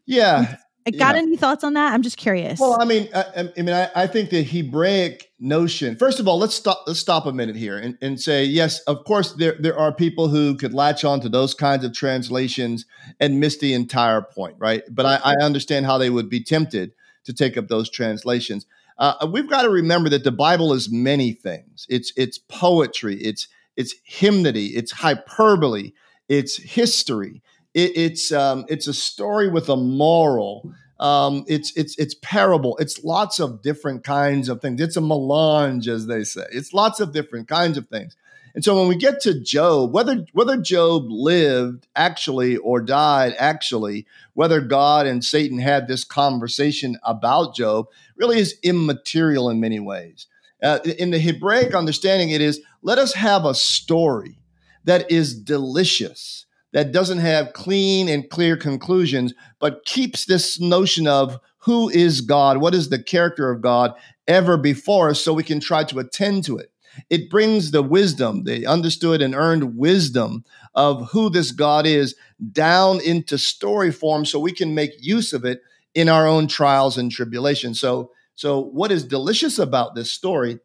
Yeah. 0.07 0.57
I 0.87 0.91
Got 0.91 1.17
yeah. 1.17 1.23
any 1.23 1.37
thoughts 1.37 1.65
on 1.65 1.75
that? 1.75 1.93
I'm 1.93 2.01
just 2.01 2.17
curious. 2.17 2.59
Well, 2.59 2.81
I 2.81 2.87
mean, 2.87 3.09
I, 3.15 3.51
I 3.57 3.63
mean, 3.63 3.75
I, 3.75 3.91
I, 3.95 4.07
think 4.07 4.31
the 4.31 4.43
Hebraic 4.43 5.31
notion. 5.39 5.97
First 5.97 6.19
of 6.19 6.27
all, 6.27 6.39
let's 6.39 6.55
stop. 6.55 6.85
Let's 6.87 6.99
stop 6.99 7.27
a 7.27 7.33
minute 7.33 7.57
here 7.57 7.77
and, 7.77 7.99
and 8.01 8.19
say 8.19 8.45
yes. 8.45 8.81
Of 8.81 9.05
course, 9.05 9.33
there 9.33 9.57
there 9.59 9.79
are 9.79 9.93
people 9.93 10.29
who 10.29 10.57
could 10.57 10.73
latch 10.73 11.05
on 11.05 11.21
to 11.21 11.29
those 11.29 11.53
kinds 11.53 11.85
of 11.85 11.93
translations 11.93 12.87
and 13.21 13.39
miss 13.39 13.59
the 13.59 13.75
entire 13.75 14.23
point, 14.23 14.57
right? 14.59 14.83
But 14.91 15.05
I, 15.05 15.33
I 15.33 15.35
understand 15.43 15.85
how 15.85 15.99
they 15.99 16.09
would 16.09 16.31
be 16.31 16.43
tempted 16.43 16.93
to 17.25 17.35
take 17.35 17.59
up 17.59 17.69
those 17.69 17.91
translations. 17.91 18.65
Uh, 18.99 19.29
we've 19.31 19.49
got 19.49 19.63
to 19.63 19.71
remember 19.71 20.09
that 20.09 20.25
the 20.25 20.33
Bible 20.33 20.73
is 20.73 20.91
many 20.91 21.33
things. 21.33 21.87
It's 21.89 22.13
it's 22.17 22.39
poetry. 22.39 23.17
It's 23.17 23.49
it's 23.77 23.95
hymnody. 24.05 24.69
It's 24.69 24.91
hyperbole. 24.91 25.93
It's 26.29 26.57
history. 26.57 27.43
It, 27.75 27.97
it's 27.97 28.33
um, 28.33 28.65
it's 28.69 28.89
a 28.89 28.95
story 28.95 29.49
with 29.49 29.69
a 29.69 29.77
moral. 29.77 30.73
Um, 30.99 31.45
it's 31.47 31.73
it's 31.77 31.97
it's 31.97 32.17
parable. 32.23 32.77
It's 32.79 33.05
lots 33.05 33.39
of 33.39 33.63
different 33.63 34.03
kinds 34.03 34.49
of 34.49 34.61
things. 34.61 34.81
It's 34.81 34.97
a 34.97 35.01
melange, 35.01 35.87
as 35.87 36.09
they 36.09 36.25
say. 36.25 36.45
It's 36.51 36.73
lots 36.73 36.99
of 36.99 37.13
different 37.13 37.47
kinds 37.47 37.79
of 37.79 37.89
things. 37.89 38.17
And 38.55 38.65
so 38.65 38.77
when 38.79 38.89
we 38.89 38.97
get 38.97 39.21
to 39.23 39.39
Job, 39.39 39.93
whether 39.93 40.25
whether 40.33 40.57
Job 40.57 41.07
lived 41.09 41.87
actually 41.95 42.57
or 42.57 42.81
died 42.81 43.35
actually, 43.39 44.07
whether 44.35 44.61
God 44.61 45.07
and 45.07 45.25
Satan 45.25 45.59
had 45.59 45.87
this 45.87 46.05
conversation 46.05 46.99
about 47.03 47.55
Job, 47.55 47.87
really 48.17 48.39
is 48.39 48.59
immaterial 48.63 49.51
in 49.51 49.61
many 49.61 49.81
ways. 49.81 50.27
Uh, 50.63 50.79
in 50.99 51.11
the 51.11 51.21
Hebraic 51.21 51.75
understanding, 51.75 52.31
it 52.31 52.41
is 52.41 52.61
let 52.83 52.99
us 52.99 53.15
have 53.15 53.45
a 53.45 53.55
story 53.55 54.39
that 54.85 55.11
is 55.11 55.39
delicious, 55.39 56.47
that 56.73 56.93
doesn't 56.93 57.19
have 57.19 57.53
clean 57.53 58.09
and 58.09 58.29
clear 58.31 58.57
conclusions, 58.57 59.35
but 59.61 59.85
keeps 59.85 60.25
this 60.25 60.59
notion 60.59 61.07
of 61.07 61.39
who 61.59 61.89
is 61.91 62.21
God, 62.23 62.59
what 62.59 62.75
is 62.75 62.89
the 62.89 63.03
character 63.03 63.51
of 63.51 63.61
God 63.61 63.93
ever 64.27 64.57
before 64.57 65.11
us, 65.11 65.21
so 65.21 65.33
we 65.33 65.43
can 65.43 65.61
try 65.61 65.85
to 65.85 65.99
attend 65.99 66.45
to 66.45 66.57
it. 66.57 66.73
It 67.11 67.31
brings 67.31 67.71
the 67.71 67.83
wisdom, 67.83 68.45
the 68.45 68.67
understood 68.67 69.23
and 69.23 69.35
earned 69.35 69.77
wisdom 69.77 70.45
of 70.75 71.11
who 71.11 71.31
this 71.31 71.51
God 71.51 71.87
is 71.87 72.15
down 72.53 73.01
into 73.01 73.39
story 73.39 73.91
form 73.91 74.25
so 74.25 74.39
we 74.39 74.53
can 74.53 74.75
make 74.75 74.93
use 74.99 75.33
of 75.33 75.45
it 75.45 75.63
in 75.95 76.09
our 76.09 76.27
own 76.27 76.47
trials 76.47 76.99
and 76.99 77.11
tribulations. 77.11 77.81
So, 77.81 78.13
so 78.35 78.61
what 78.61 78.93
is 78.93 79.05
delicious 79.05 79.59
about 79.59 79.95
this 79.95 80.13
story 80.13 80.61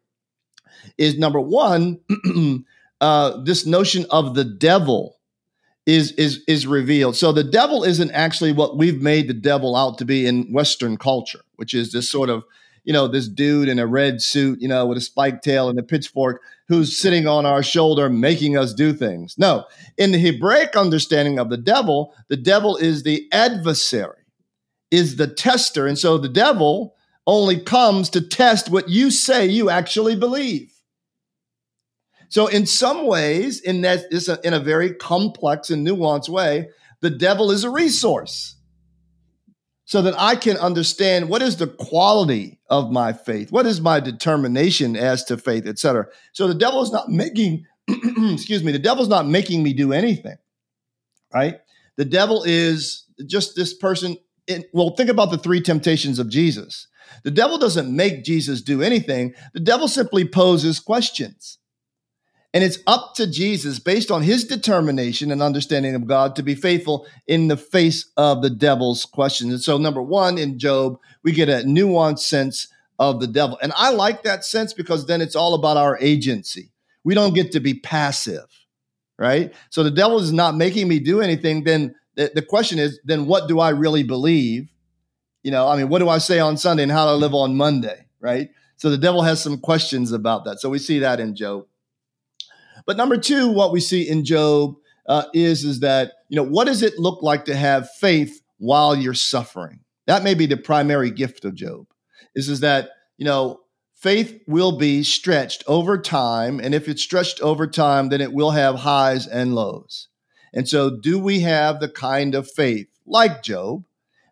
is 0.98 1.18
number 1.18 1.40
one, 1.40 2.00
uh, 3.00 3.42
this 3.42 3.66
notion 3.66 4.06
of 4.10 4.34
the 4.34 4.44
devil 4.44 5.16
is 5.86 6.12
is 6.12 6.42
is 6.48 6.66
revealed. 6.66 7.16
So 7.16 7.32
the 7.32 7.44
devil 7.44 7.84
isn't 7.84 8.10
actually 8.12 8.52
what 8.52 8.78
we've 8.78 9.02
made 9.02 9.28
the 9.28 9.34
devil 9.34 9.76
out 9.76 9.98
to 9.98 10.04
be 10.04 10.26
in 10.26 10.52
Western 10.52 10.96
culture, 10.96 11.40
which 11.56 11.74
is 11.74 11.92
this 11.92 12.08
sort 12.08 12.30
of 12.30 12.44
you 12.84 12.92
know, 12.92 13.08
this 13.08 13.28
dude 13.28 13.68
in 13.68 13.78
a 13.78 13.86
red 13.86 14.22
suit, 14.22 14.60
you 14.60 14.68
know, 14.68 14.86
with 14.86 14.98
a 14.98 15.00
spike 15.00 15.42
tail 15.42 15.68
and 15.68 15.78
a 15.78 15.82
pitchfork 15.82 16.42
who's 16.68 16.96
sitting 16.96 17.26
on 17.26 17.46
our 17.46 17.62
shoulder 17.62 18.08
making 18.08 18.56
us 18.56 18.72
do 18.72 18.92
things. 18.92 19.34
No, 19.38 19.64
in 19.96 20.12
the 20.12 20.18
Hebraic 20.18 20.76
understanding 20.76 21.38
of 21.38 21.50
the 21.50 21.56
devil, 21.56 22.14
the 22.28 22.36
devil 22.36 22.76
is 22.76 23.02
the 23.02 23.26
adversary, 23.32 24.22
is 24.90 25.16
the 25.16 25.26
tester. 25.26 25.86
And 25.86 25.98
so 25.98 26.18
the 26.18 26.28
devil 26.28 26.94
only 27.26 27.58
comes 27.58 28.10
to 28.10 28.20
test 28.20 28.70
what 28.70 28.88
you 28.88 29.10
say 29.10 29.46
you 29.46 29.70
actually 29.70 30.14
believe. 30.14 30.70
So, 32.28 32.48
in 32.48 32.66
some 32.66 33.06
ways, 33.06 33.60
in 33.60 33.82
that 33.82 34.06
in 34.44 34.52
a 34.52 34.60
very 34.60 34.92
complex 34.92 35.70
and 35.70 35.86
nuanced 35.86 36.28
way, 36.28 36.68
the 37.00 37.10
devil 37.10 37.50
is 37.50 37.64
a 37.64 37.70
resource 37.70 38.53
so 39.84 40.02
that 40.02 40.14
I 40.18 40.36
can 40.36 40.56
understand 40.56 41.28
what 41.28 41.42
is 41.42 41.56
the 41.56 41.66
quality 41.66 42.58
of 42.70 42.90
my 42.90 43.12
faith, 43.12 43.52
what 43.52 43.66
is 43.66 43.80
my 43.80 44.00
determination 44.00 44.96
as 44.96 45.24
to 45.24 45.36
faith, 45.36 45.66
etc. 45.66 46.06
So 46.32 46.48
the 46.48 46.54
devil 46.54 46.82
is 46.82 46.90
not 46.90 47.10
making, 47.10 47.66
excuse 47.88 48.64
me, 48.64 48.72
the 48.72 48.78
devil's 48.78 49.08
not 49.08 49.26
making 49.26 49.62
me 49.62 49.74
do 49.74 49.92
anything, 49.92 50.36
right? 51.32 51.56
The 51.96 52.04
devil 52.06 52.42
is 52.46 53.04
just 53.26 53.56
this 53.56 53.74
person. 53.74 54.16
In, 54.46 54.64
well, 54.72 54.94
think 54.96 55.10
about 55.10 55.30
the 55.30 55.38
three 55.38 55.60
temptations 55.60 56.18
of 56.18 56.28
Jesus. 56.28 56.86
The 57.22 57.30
devil 57.30 57.58
doesn't 57.58 57.94
make 57.94 58.24
Jesus 58.24 58.62
do 58.62 58.82
anything. 58.82 59.34
The 59.52 59.60
devil 59.60 59.88
simply 59.88 60.26
poses 60.26 60.80
questions. 60.80 61.58
And 62.54 62.62
it's 62.62 62.78
up 62.86 63.14
to 63.16 63.26
Jesus, 63.26 63.80
based 63.80 64.12
on 64.12 64.22
his 64.22 64.44
determination 64.44 65.32
and 65.32 65.42
understanding 65.42 65.96
of 65.96 66.06
God, 66.06 66.36
to 66.36 66.42
be 66.42 66.54
faithful 66.54 67.04
in 67.26 67.48
the 67.48 67.56
face 67.56 68.06
of 68.16 68.42
the 68.42 68.48
devil's 68.48 69.04
questions. 69.04 69.52
And 69.52 69.60
so, 69.60 69.76
number 69.76 70.00
one, 70.00 70.38
in 70.38 70.58
Job, 70.58 71.00
we 71.24 71.32
get 71.32 71.48
a 71.48 71.66
nuanced 71.66 72.20
sense 72.20 72.68
of 72.98 73.20
the 73.20 73.26
devil. 73.26 73.58
And 73.60 73.72
I 73.76 73.90
like 73.90 74.22
that 74.22 74.44
sense 74.44 74.72
because 74.72 75.06
then 75.06 75.20
it's 75.20 75.34
all 75.34 75.54
about 75.54 75.76
our 75.76 75.98
agency. 76.00 76.70
We 77.02 77.14
don't 77.14 77.34
get 77.34 77.52
to 77.52 77.60
be 77.60 77.74
passive, 77.74 78.46
right? 79.18 79.52
So 79.70 79.82
the 79.82 79.90
devil 79.90 80.20
is 80.20 80.32
not 80.32 80.56
making 80.56 80.88
me 80.88 81.00
do 81.00 81.20
anything. 81.20 81.64
Then 81.64 81.94
the, 82.14 82.44
question 82.48 82.78
is, 82.78 83.00
then 83.04 83.26
what 83.26 83.48
do 83.48 83.60
I 83.60 83.70
really 83.70 84.04
believe? 84.04 84.70
You 85.42 85.50
know, 85.50 85.68
I 85.68 85.76
mean, 85.76 85.88
what 85.88 85.98
do 85.98 86.08
I 86.08 86.18
say 86.18 86.38
on 86.38 86.56
Sunday 86.56 86.84
and 86.84 86.92
how 86.92 87.04
do 87.04 87.10
I 87.10 87.14
live 87.14 87.34
on 87.34 87.56
Monday, 87.56 88.06
right? 88.20 88.50
So 88.76 88.90
the 88.90 88.98
devil 88.98 89.22
has 89.22 89.42
some 89.42 89.58
questions 89.58 90.12
about 90.12 90.44
that. 90.44 90.60
So 90.60 90.70
we 90.70 90.78
see 90.78 91.00
that 91.00 91.20
in 91.20 91.34
Job. 91.34 91.66
But 92.86 92.96
number 92.96 93.16
two, 93.16 93.48
what 93.48 93.72
we 93.72 93.80
see 93.80 94.08
in 94.08 94.24
Job 94.24 94.76
uh, 95.06 95.24
is 95.34 95.64
is 95.64 95.80
that 95.80 96.12
you 96.28 96.36
know 96.36 96.42
what 96.42 96.66
does 96.66 96.82
it 96.82 96.98
look 96.98 97.22
like 97.22 97.44
to 97.46 97.56
have 97.56 97.90
faith 98.00 98.40
while 98.58 98.96
you're 98.96 99.14
suffering? 99.14 99.80
That 100.06 100.22
may 100.22 100.34
be 100.34 100.46
the 100.46 100.56
primary 100.56 101.10
gift 101.10 101.44
of 101.44 101.54
Job. 101.54 101.86
Is 102.34 102.48
is 102.48 102.60
that 102.60 102.90
you 103.16 103.24
know 103.24 103.60
faith 103.94 104.42
will 104.46 104.76
be 104.76 105.02
stretched 105.02 105.64
over 105.66 105.98
time, 105.98 106.60
and 106.60 106.74
if 106.74 106.88
it's 106.88 107.02
stretched 107.02 107.40
over 107.40 107.66
time, 107.66 108.08
then 108.08 108.20
it 108.20 108.32
will 108.32 108.50
have 108.50 108.76
highs 108.76 109.26
and 109.26 109.54
lows. 109.54 110.08
And 110.52 110.68
so, 110.68 110.90
do 110.90 111.18
we 111.18 111.40
have 111.40 111.80
the 111.80 111.88
kind 111.88 112.34
of 112.34 112.50
faith 112.50 112.86
like 113.06 113.42
Job 113.42 113.84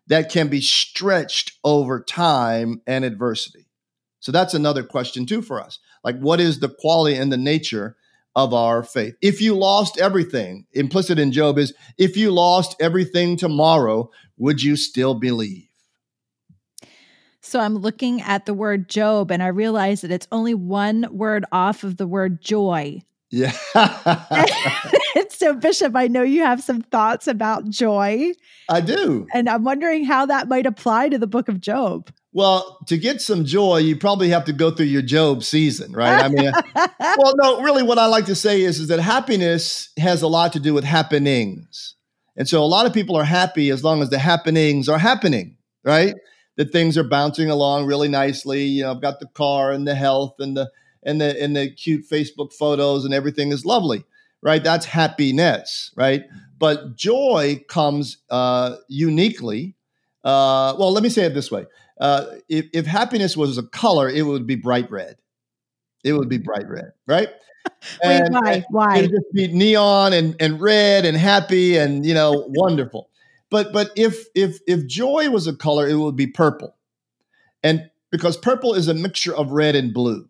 that 0.07 0.31
can 0.31 0.47
be 0.47 0.61
stretched 0.61 1.53
over 1.63 2.01
time 2.01 2.81
and 2.87 3.03
adversity? 3.03 3.67
So 4.19 4.31
that's 4.31 4.53
another 4.53 4.83
question 4.83 5.25
too 5.25 5.41
for 5.41 5.61
us. 5.61 5.79
Like, 6.03 6.17
what 6.17 6.39
is 6.39 6.59
the 6.59 6.69
quality 6.69 7.17
and 7.17 7.31
the 7.31 7.37
nature 7.37 7.97
of 8.35 8.53
our 8.53 8.83
faith. 8.83 9.15
If 9.21 9.41
you 9.41 9.55
lost 9.55 9.99
everything, 9.99 10.65
implicit 10.73 11.19
in 11.19 11.31
Job 11.31 11.57
is 11.57 11.73
if 11.97 12.17
you 12.17 12.31
lost 12.31 12.75
everything 12.79 13.37
tomorrow, 13.37 14.09
would 14.37 14.63
you 14.63 14.75
still 14.75 15.13
believe? 15.13 15.67
So 17.41 17.59
I'm 17.59 17.75
looking 17.75 18.21
at 18.21 18.45
the 18.45 18.53
word 18.53 18.89
Job 18.89 19.29
and 19.29 19.43
I 19.43 19.47
realize 19.47 20.01
that 20.01 20.11
it's 20.11 20.27
only 20.31 20.53
one 20.53 21.07
word 21.11 21.45
off 21.51 21.83
of 21.83 21.97
the 21.97 22.07
word 22.07 22.41
joy. 22.41 23.01
Yeah. 23.29 23.51
so, 25.29 25.53
Bishop, 25.55 25.95
I 25.95 26.07
know 26.07 26.21
you 26.21 26.43
have 26.43 26.63
some 26.63 26.81
thoughts 26.81 27.27
about 27.27 27.69
joy. 27.69 28.31
I 28.69 28.79
do. 28.79 29.27
And 29.33 29.49
I'm 29.49 29.63
wondering 29.63 30.05
how 30.05 30.25
that 30.27 30.47
might 30.47 30.65
apply 30.65 31.09
to 31.09 31.17
the 31.17 31.27
book 31.27 31.49
of 31.49 31.59
Job. 31.59 32.11
Well, 32.35 32.79
to 32.87 32.97
get 32.97 33.21
some 33.21 33.45
joy, 33.45 33.77
you 33.77 33.95
probably 33.95 34.29
have 34.29 34.45
to 34.45 34.53
go 34.53 34.71
through 34.71 34.87
your 34.87 35.03
Job 35.03 35.43
season, 35.43 35.93
right? 35.93 36.23
I 36.23 36.29
mean, 36.29 36.51
well, 36.99 37.35
no, 37.37 37.61
really, 37.61 37.83
what 37.83 37.99
I 37.99 38.07
like 38.07 38.25
to 38.25 38.35
say 38.35 38.63
is, 38.63 38.79
is 38.79 38.87
that 38.87 38.99
happiness 38.99 39.89
has 39.97 40.23
a 40.23 40.27
lot 40.27 40.51
to 40.53 40.59
do 40.59 40.73
with 40.73 40.83
happenings. 40.83 41.95
And 42.35 42.49
so 42.49 42.63
a 42.63 42.65
lot 42.65 42.87
of 42.87 42.93
people 42.93 43.15
are 43.15 43.23
happy 43.23 43.69
as 43.69 43.83
long 43.83 44.01
as 44.01 44.09
the 44.09 44.17
happenings 44.17 44.89
are 44.89 44.97
happening, 44.97 45.57
right? 45.83 46.15
That 46.57 46.71
things 46.71 46.97
are 46.97 47.03
bouncing 47.03 47.51
along 47.51 47.85
really 47.85 48.07
nicely. 48.07 48.63
You 48.63 48.83
know, 48.83 48.91
I've 48.91 49.01
got 49.01 49.19
the 49.19 49.27
car 49.27 49.71
and 49.71 49.87
the 49.87 49.95
health 49.95 50.35
and 50.39 50.57
the 50.57 50.71
and 51.03 51.21
the 51.21 51.39
and 51.41 51.55
the 51.55 51.69
cute 51.69 52.09
Facebook 52.09 52.51
photos 52.53 53.05
and 53.05 53.13
everything 53.13 53.51
is 53.51 53.63
lovely, 53.63 54.05
right? 54.41 54.63
That's 54.63 54.87
happiness, 54.87 55.91
right? 55.95 56.23
But 56.57 56.95
joy 56.95 57.63
comes 57.67 58.17
uh, 58.31 58.77
uniquely. 58.87 59.75
Uh, 60.23 60.73
well, 60.79 60.91
let 60.91 61.03
me 61.03 61.09
say 61.09 61.25
it 61.25 61.35
this 61.35 61.51
way 61.51 61.67
uh, 61.99 62.25
if, 62.49 62.65
if 62.73 62.85
happiness 62.85 63.37
was 63.37 63.57
a 63.57 63.63
color, 63.63 64.09
it 64.09 64.23
would 64.23 64.47
be 64.47 64.55
bright 64.55 64.89
red. 64.89 65.17
It 66.03 66.13
would 66.13 66.29
be 66.29 66.37
bright 66.37 66.67
red, 66.67 66.91
right? 67.07 67.29
Wait, 68.03 68.21
and, 68.21 68.33
why? 68.33 68.63
Why? 68.69 68.97
It'd 68.97 69.11
just 69.11 69.33
be 69.33 69.47
neon 69.47 70.13
and, 70.13 70.35
and 70.39 70.59
red 70.59 71.05
and 71.05 71.15
happy 71.15 71.77
and 71.77 72.05
you 72.05 72.13
know 72.13 72.45
wonderful. 72.49 73.09
But 73.49 73.71
but 73.71 73.91
if 73.95 74.25
if 74.35 74.59
if 74.67 74.85
joy 74.87 75.29
was 75.29 75.47
a 75.47 75.55
color, 75.55 75.87
it 75.87 75.95
would 75.95 76.15
be 76.15 76.27
purple, 76.27 76.75
and 77.61 77.89
because 78.11 78.35
purple 78.35 78.73
is 78.73 78.87
a 78.87 78.93
mixture 78.93 79.35
of 79.35 79.51
red 79.51 79.75
and 79.75 79.93
blue, 79.93 80.27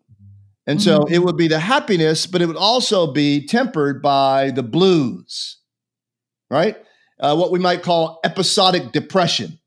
and 0.66 0.80
so 0.80 1.00
mm-hmm. 1.00 1.14
it 1.14 1.24
would 1.24 1.36
be 1.36 1.48
the 1.48 1.58
happiness, 1.58 2.26
but 2.26 2.42
it 2.42 2.46
would 2.46 2.56
also 2.56 3.12
be 3.12 3.46
tempered 3.46 4.02
by 4.02 4.50
the 4.50 4.62
blues, 4.62 5.58
right? 6.50 6.76
Uh, 7.18 7.34
what 7.34 7.50
we 7.50 7.58
might 7.58 7.82
call 7.82 8.20
episodic 8.24 8.92
depression 8.92 9.58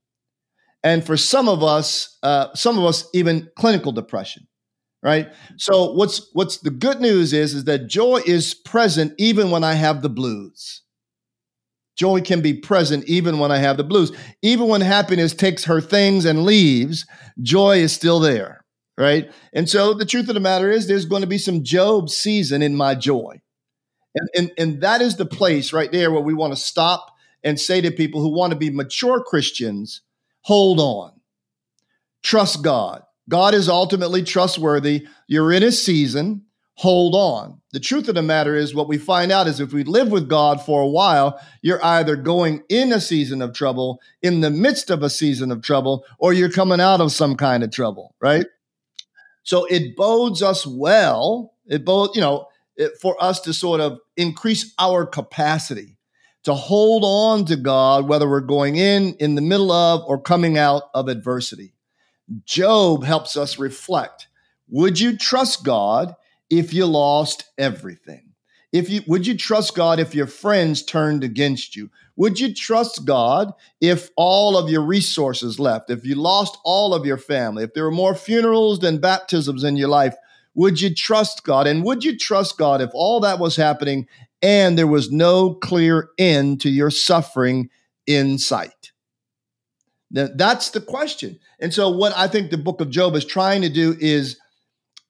and 0.83 1.05
for 1.05 1.17
some 1.17 1.49
of 1.49 1.63
us, 1.63 2.17
uh, 2.23 2.53
some 2.53 2.77
of 2.77 2.85
us 2.85 3.07
even 3.13 3.49
clinical 3.57 3.91
depression, 3.91 4.47
right? 5.03 5.27
So 5.57 5.91
what's 5.93 6.29
what's 6.33 6.57
the 6.57 6.69
good 6.69 7.01
news 7.01 7.33
is 7.33 7.53
is 7.53 7.65
that 7.65 7.87
joy 7.87 8.21
is 8.25 8.53
present 8.53 9.13
even 9.17 9.51
when 9.51 9.63
I 9.63 9.73
have 9.73 10.01
the 10.01 10.09
blues. 10.09 10.83
Joy 11.97 12.21
can 12.21 12.41
be 12.41 12.53
present 12.53 13.05
even 13.05 13.39
when 13.39 13.51
I 13.51 13.57
have 13.57 13.77
the 13.77 13.83
blues. 13.83 14.11
Even 14.43 14.67
when 14.67 14.81
happiness 14.81 15.33
takes 15.33 15.65
her 15.65 15.81
things 15.81 16.25
and 16.25 16.43
leaves, 16.43 17.07
joy 17.41 17.77
is 17.77 17.91
still 17.91 18.19
there, 18.19 18.63
right? 18.99 19.31
And 19.51 19.67
so 19.67 19.95
the 19.95 20.05
truth 20.05 20.27
of 20.29 20.35
the 20.35 20.39
matter 20.39 20.69
is 20.69 20.87
there's 20.87 21.05
going 21.05 21.23
to 21.23 21.27
be 21.27 21.39
some 21.39 21.63
Job 21.63 22.11
season 22.11 22.61
in 22.61 22.75
my 22.75 22.93
joy. 22.93 23.41
And, 24.13 24.29
and, 24.35 24.51
and 24.59 24.81
that 24.81 25.01
is 25.01 25.17
the 25.17 25.25
place 25.25 25.73
right 25.73 25.91
there 25.91 26.11
where 26.11 26.21
we 26.21 26.35
want 26.35 26.53
to 26.53 26.59
stop 26.59 27.15
and 27.43 27.59
say 27.59 27.81
to 27.81 27.91
people 27.91 28.21
who 28.21 28.29
want 28.29 28.51
to 28.51 28.59
be 28.59 28.69
mature 28.69 29.23
Christians, 29.23 30.01
hold 30.47 30.79
on. 30.79 31.11
Trust 32.23 32.63
God. 32.63 33.03
God 33.27 33.53
is 33.53 33.67
ultimately 33.67 34.23
trustworthy. 34.23 35.05
You're 35.27 35.51
in 35.51 35.61
a 35.61 35.73
season, 35.73 36.43
hold 36.75 37.15
on. 37.15 37.59
The 37.73 37.81
truth 37.81 38.07
of 38.07 38.15
the 38.15 38.21
matter 38.21 38.55
is, 38.55 38.73
what 38.73 38.87
we 38.87 38.97
find 38.97 39.29
out 39.29 39.47
is 39.47 39.59
if 39.59 39.73
we 39.73 39.83
live 39.83 40.09
with 40.09 40.29
God 40.29 40.61
for 40.61 40.81
a 40.81 40.87
while, 40.87 41.37
you're 41.61 41.83
either 41.83 42.15
going 42.15 42.63
in 42.69 42.93
a 42.93 43.01
season 43.01 43.41
of 43.41 43.53
trouble, 43.53 43.99
in 44.21 44.39
the 44.39 44.49
midst 44.49 44.89
of 44.89 45.03
a 45.03 45.09
season 45.09 45.51
of 45.51 45.61
trouble, 45.61 46.05
or 46.17 46.31
you're 46.31 46.49
coming 46.49 46.79
out 46.79 47.01
of 47.01 47.11
some 47.11 47.35
kind 47.35 47.61
of 47.61 47.71
trouble, 47.71 48.15
right? 48.21 48.45
So 49.43 49.65
it 49.65 49.97
bodes 49.97 50.41
us 50.41 50.65
well. 50.65 51.55
It 51.65 51.83
bodes, 51.83 52.15
you 52.15 52.21
know, 52.21 52.47
it, 52.77 52.93
for 53.01 53.21
us 53.21 53.41
to 53.41 53.53
sort 53.53 53.81
of 53.81 53.99
increase 54.15 54.73
our 54.79 55.05
capacity 55.05 55.96
to 56.47 56.53
hold 56.53 57.03
on 57.05 57.43
to 57.43 57.57
God, 57.57 58.07
whether 58.07 58.25
we're 58.25 58.39
going 58.39 58.77
in, 58.77 59.15
in 59.15 59.35
the 59.35 59.41
middle 59.41 59.69
of, 59.69 60.01
or 60.07 60.17
coming 60.17 60.57
out 60.57 60.83
of 60.93 61.09
adversity. 61.09 61.73
Job 62.45 63.03
helps 63.03 63.35
us 63.35 63.59
reflect. 63.59 64.29
Would 64.69 64.97
you 64.97 65.17
trust 65.17 65.65
God 65.65 66.15
if 66.49 66.73
you 66.73 66.85
lost 66.85 67.43
everything? 67.57 68.31
If 68.71 68.89
you 68.89 69.01
would 69.07 69.27
you 69.27 69.35
trust 69.35 69.75
God 69.75 69.99
if 69.99 70.15
your 70.15 70.25
friends 70.25 70.83
turned 70.83 71.21
against 71.21 71.75
you? 71.75 71.89
Would 72.15 72.39
you 72.39 72.53
trust 72.53 73.03
God 73.03 73.51
if 73.81 74.09
all 74.15 74.57
of 74.57 74.69
your 74.69 74.83
resources 74.83 75.59
left? 75.59 75.89
If 75.89 76.05
you 76.05 76.15
lost 76.15 76.57
all 76.63 76.93
of 76.93 77.05
your 77.05 77.17
family? 77.17 77.65
If 77.65 77.73
there 77.73 77.83
were 77.83 77.91
more 77.91 78.15
funerals 78.15 78.79
than 78.79 78.99
baptisms 78.99 79.65
in 79.65 79.75
your 79.75 79.89
life? 79.89 80.15
Would 80.55 80.79
you 80.79 80.95
trust 80.95 81.43
God? 81.43 81.67
And 81.67 81.83
would 81.83 82.05
you 82.05 82.17
trust 82.17 82.57
God 82.57 82.81
if 82.81 82.89
all 82.93 83.19
that 83.19 83.37
was 83.37 83.57
happening 83.57 84.07
and 84.41 84.77
there 84.77 84.87
was 84.87 85.11
no 85.11 85.53
clear 85.53 86.09
end 86.17 86.61
to 86.61 86.69
your 86.69 86.91
suffering 86.91 87.69
in 88.05 88.37
sight? 88.37 88.91
That's 90.09 90.69
the 90.69 90.79
question. 90.79 91.39
And 91.59 91.73
so, 91.73 91.89
what 91.89 92.13
I 92.15 92.27
think 92.27 92.49
the 92.49 92.57
book 92.57 92.79
of 92.79 92.89
Job 92.89 93.15
is 93.15 93.25
trying 93.25 93.61
to 93.63 93.69
do 93.69 93.95
is 93.99 94.39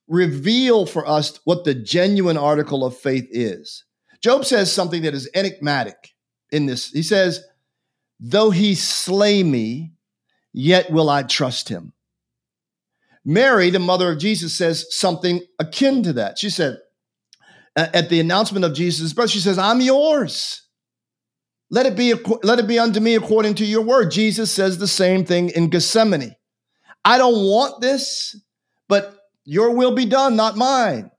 reveal 0.08 0.86
for 0.86 1.06
us 1.06 1.38
what 1.44 1.64
the 1.64 1.74
genuine 1.74 2.36
article 2.36 2.84
of 2.84 2.96
faith 2.96 3.28
is. 3.30 3.84
Job 4.20 4.44
says 4.44 4.72
something 4.72 5.02
that 5.02 5.14
is 5.14 5.30
enigmatic 5.34 6.14
in 6.50 6.66
this. 6.66 6.90
He 6.90 7.02
says, 7.02 7.44
Though 8.18 8.50
he 8.50 8.74
slay 8.74 9.44
me, 9.44 9.92
yet 10.52 10.90
will 10.90 11.08
I 11.08 11.22
trust 11.22 11.68
him. 11.68 11.92
Mary, 13.24 13.70
the 13.70 13.78
mother 13.78 14.10
of 14.10 14.18
Jesus, 14.18 14.56
says 14.56 14.86
something 14.90 15.40
akin 15.58 16.02
to 16.02 16.12
that. 16.14 16.38
She 16.38 16.50
said, 16.50 16.78
at 17.78 18.08
the 18.08 18.20
announcement 18.20 18.64
of 18.64 18.74
Jesus' 18.74 19.12
birth, 19.12 19.30
she 19.30 19.38
says, 19.38 19.58
I'm 19.58 19.80
yours. 19.80 20.62
Let 21.70 21.86
it 21.86 21.96
be, 21.96 22.14
let 22.42 22.58
it 22.58 22.66
be 22.66 22.78
unto 22.78 22.98
me 22.98 23.14
according 23.14 23.54
to 23.56 23.64
your 23.64 23.82
word. 23.82 24.10
Jesus 24.10 24.50
says 24.50 24.78
the 24.78 24.88
same 24.88 25.24
thing 25.24 25.50
in 25.50 25.68
Gethsemane. 25.68 26.34
I 27.04 27.18
don't 27.18 27.46
want 27.46 27.80
this, 27.80 28.36
but 28.88 29.18
your 29.44 29.74
will 29.74 29.94
be 29.94 30.06
done, 30.06 30.34
not 30.34 30.56
mine. 30.56 31.10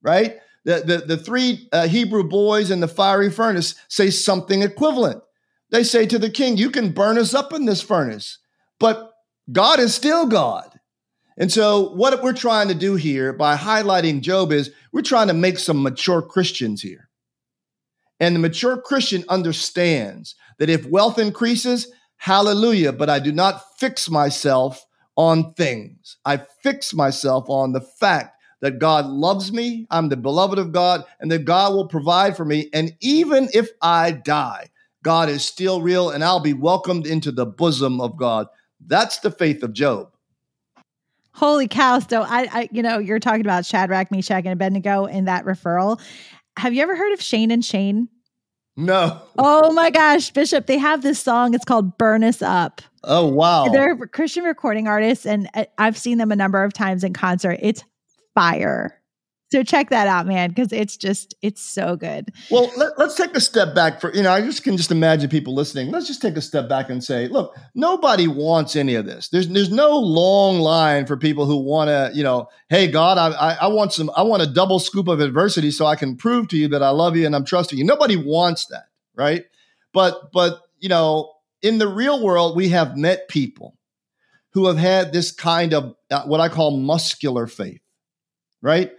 Right? 0.00 0.36
The, 0.64 0.80
the, 0.80 1.16
the 1.16 1.16
three 1.16 1.68
uh, 1.72 1.88
Hebrew 1.88 2.24
boys 2.24 2.70
in 2.70 2.80
the 2.80 2.88
fiery 2.88 3.30
furnace 3.30 3.74
say 3.88 4.10
something 4.10 4.62
equivalent. 4.62 5.22
They 5.70 5.84
say 5.84 6.06
to 6.06 6.18
the 6.18 6.30
king, 6.30 6.56
You 6.56 6.70
can 6.70 6.92
burn 6.92 7.18
us 7.18 7.34
up 7.34 7.52
in 7.52 7.66
this 7.66 7.82
furnace, 7.82 8.38
but 8.78 9.12
God 9.50 9.80
is 9.80 9.94
still 9.94 10.26
God. 10.26 10.73
And 11.36 11.50
so, 11.52 11.90
what 11.90 12.22
we're 12.22 12.32
trying 12.32 12.68
to 12.68 12.74
do 12.74 12.94
here 12.94 13.32
by 13.32 13.56
highlighting 13.56 14.20
Job 14.20 14.52
is 14.52 14.70
we're 14.92 15.02
trying 15.02 15.28
to 15.28 15.34
make 15.34 15.58
some 15.58 15.82
mature 15.82 16.22
Christians 16.22 16.80
here. 16.80 17.08
And 18.20 18.34
the 18.34 18.40
mature 18.40 18.80
Christian 18.80 19.24
understands 19.28 20.36
that 20.58 20.70
if 20.70 20.86
wealth 20.86 21.18
increases, 21.18 21.90
hallelujah, 22.16 22.92
but 22.92 23.10
I 23.10 23.18
do 23.18 23.32
not 23.32 23.62
fix 23.78 24.08
myself 24.08 24.86
on 25.16 25.52
things. 25.54 26.16
I 26.24 26.38
fix 26.62 26.94
myself 26.94 27.46
on 27.48 27.72
the 27.72 27.80
fact 27.80 28.40
that 28.60 28.78
God 28.78 29.06
loves 29.06 29.52
me, 29.52 29.86
I'm 29.90 30.08
the 30.08 30.16
beloved 30.16 30.58
of 30.58 30.72
God, 30.72 31.04
and 31.20 31.30
that 31.30 31.44
God 31.44 31.74
will 31.74 31.88
provide 31.88 32.36
for 32.36 32.44
me. 32.44 32.70
And 32.72 32.96
even 33.00 33.48
if 33.52 33.70
I 33.82 34.12
die, 34.12 34.70
God 35.02 35.28
is 35.28 35.44
still 35.44 35.82
real 35.82 36.10
and 36.10 36.24
I'll 36.24 36.40
be 36.40 36.54
welcomed 36.54 37.06
into 37.06 37.30
the 37.30 37.44
bosom 37.44 38.00
of 38.00 38.16
God. 38.16 38.46
That's 38.86 39.18
the 39.18 39.30
faith 39.30 39.62
of 39.62 39.74
Job. 39.74 40.13
Holy 41.34 41.68
cow. 41.68 41.98
So 41.98 42.22
I, 42.22 42.48
I 42.52 42.68
you 42.72 42.82
know, 42.82 42.98
you're 42.98 43.18
talking 43.18 43.40
about 43.40 43.66
Shadrach, 43.66 44.10
Meshach, 44.10 44.44
and 44.44 44.52
Abednego 44.52 45.06
in 45.06 45.24
that 45.26 45.44
referral. 45.44 46.00
Have 46.56 46.72
you 46.72 46.82
ever 46.82 46.96
heard 46.96 47.12
of 47.12 47.20
Shane 47.20 47.50
and 47.50 47.64
Shane? 47.64 48.08
No. 48.76 49.20
Oh 49.38 49.72
my 49.72 49.90
gosh, 49.90 50.30
Bishop, 50.30 50.66
they 50.66 50.78
have 50.78 51.02
this 51.02 51.20
song. 51.20 51.54
It's 51.54 51.64
called 51.64 51.96
Burn 51.96 52.24
Us 52.24 52.42
Up. 52.42 52.82
Oh, 53.04 53.26
wow. 53.26 53.68
They're 53.68 53.96
Christian 54.08 54.44
recording 54.44 54.88
artists, 54.88 55.26
and 55.26 55.48
uh, 55.54 55.64
I've 55.78 55.96
seen 55.98 56.18
them 56.18 56.32
a 56.32 56.36
number 56.36 56.64
of 56.64 56.72
times 56.72 57.04
in 57.04 57.12
concert. 57.12 57.58
It's 57.62 57.84
fire. 58.34 59.00
So 59.54 59.62
check 59.62 59.90
that 59.90 60.08
out, 60.08 60.26
man, 60.26 60.48
because 60.48 60.72
it's 60.72 60.96
just 60.96 61.36
it's 61.40 61.60
so 61.60 61.94
good. 61.94 62.32
Well, 62.50 62.72
let, 62.76 62.98
us 62.98 63.16
take 63.16 63.36
a 63.36 63.40
step 63.40 63.72
back 63.72 64.00
for 64.00 64.12
you 64.12 64.20
know 64.20 64.32
I 64.32 64.40
just 64.40 64.64
can 64.64 64.76
just 64.76 64.90
imagine 64.90 65.30
people 65.30 65.54
listening. 65.54 65.92
Let's 65.92 66.08
just 66.08 66.20
take 66.20 66.36
a 66.36 66.40
step 66.40 66.68
back 66.68 66.90
and 66.90 67.04
say, 67.04 67.28
look, 67.28 67.56
nobody 67.72 68.26
wants 68.26 68.74
any 68.74 68.96
of 68.96 69.06
this. 69.06 69.28
There's 69.28 69.46
there's 69.46 69.70
no 69.70 69.96
long 69.96 70.58
line 70.58 71.06
for 71.06 71.16
people 71.16 71.46
who 71.46 71.56
want 71.58 71.86
to 71.86 72.10
you 72.14 72.24
know, 72.24 72.48
hey 72.68 72.88
God, 72.88 73.16
I, 73.16 73.28
I 73.28 73.54
I 73.60 73.66
want 73.68 73.92
some 73.92 74.10
I 74.16 74.22
want 74.22 74.42
a 74.42 74.48
double 74.48 74.80
scoop 74.80 75.06
of 75.06 75.20
adversity 75.20 75.70
so 75.70 75.86
I 75.86 75.94
can 75.94 76.16
prove 76.16 76.48
to 76.48 76.56
you 76.56 76.66
that 76.66 76.82
I 76.82 76.90
love 76.90 77.16
you 77.16 77.24
and 77.24 77.36
I'm 77.36 77.44
trusting 77.44 77.78
you. 77.78 77.84
Nobody 77.84 78.16
wants 78.16 78.66
that, 78.66 78.86
right? 79.14 79.44
But 79.92 80.32
but 80.32 80.62
you 80.80 80.88
know, 80.88 81.32
in 81.62 81.78
the 81.78 81.86
real 81.86 82.24
world, 82.24 82.56
we 82.56 82.70
have 82.70 82.96
met 82.96 83.28
people 83.28 83.78
who 84.50 84.66
have 84.66 84.78
had 84.78 85.12
this 85.12 85.30
kind 85.30 85.72
of 85.72 85.94
uh, 86.10 86.24
what 86.24 86.40
I 86.40 86.48
call 86.48 86.76
muscular 86.76 87.46
faith, 87.46 87.82
right? 88.60 88.90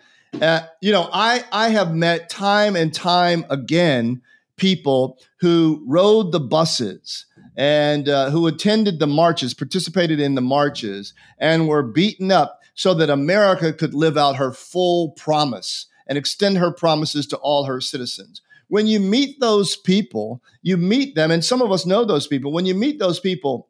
Uh, 0.42 0.68
you 0.82 0.92
know, 0.92 1.10
I 1.14 1.44
I 1.52 1.70
have 1.70 1.96
met 1.96 2.30
time 2.30 2.76
and 2.76 2.94
time 2.94 3.46
again 3.50 4.22
people 4.58 5.18
who 5.40 5.84
rode 5.88 6.32
the 6.32 6.40
buses 6.40 7.26
and 7.56 8.10
uh, 8.10 8.30
who 8.30 8.48
attended 8.48 9.00
the 9.00 9.08
marches, 9.08 9.54
participated 9.54 10.20
in 10.20 10.36
the 10.36 10.42
marches, 10.42 11.14
and 11.40 11.68
were 11.68 11.84
beaten 11.84 12.32
up 12.32 12.60
so 12.74 12.94
that 12.94 13.10
America 13.10 13.72
could 13.72 13.94
live 13.94 14.18
out 14.18 14.36
her 14.36 14.52
full 14.52 15.12
promise 15.12 15.88
and 16.08 16.18
extend 16.18 16.58
her 16.58 16.72
promises 16.72 17.26
to 17.28 17.38
all 17.38 17.64
her 17.66 17.80
citizens. 17.80 18.42
When 18.68 18.88
you 18.88 19.00
meet 19.00 19.40
those 19.40 19.78
people, 19.78 20.42
you 20.62 20.76
meet 20.76 21.16
them, 21.16 21.32
and 21.32 21.46
some 21.46 21.62
of 21.62 21.72
us 21.72 21.86
know 21.86 22.04
those 22.04 22.28
people. 22.28 22.52
When 22.52 22.66
you 22.66 22.76
meet 22.76 23.00
those 23.00 23.20
people, 23.20 23.70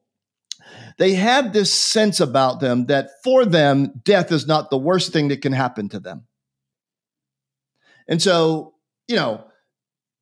they 0.97 1.13
have 1.13 1.54
this 1.54 1.71
sense 1.71 2.19
about 2.19 2.60
them 2.60 2.88
that 2.88 3.10
for 3.23 3.45
them, 3.45 3.91
death 4.04 4.32
is 4.32 4.47
not 4.47 4.69
the 4.71 4.78
worst 4.78 5.13
thing 5.13 5.28
that 5.28 5.41
can 5.41 5.54
happen 5.54 5.89
to 5.89 5.99
them. 5.99 6.25
And 8.08 8.22
so, 8.22 8.74
you 9.08 9.15
know, 9.15 9.44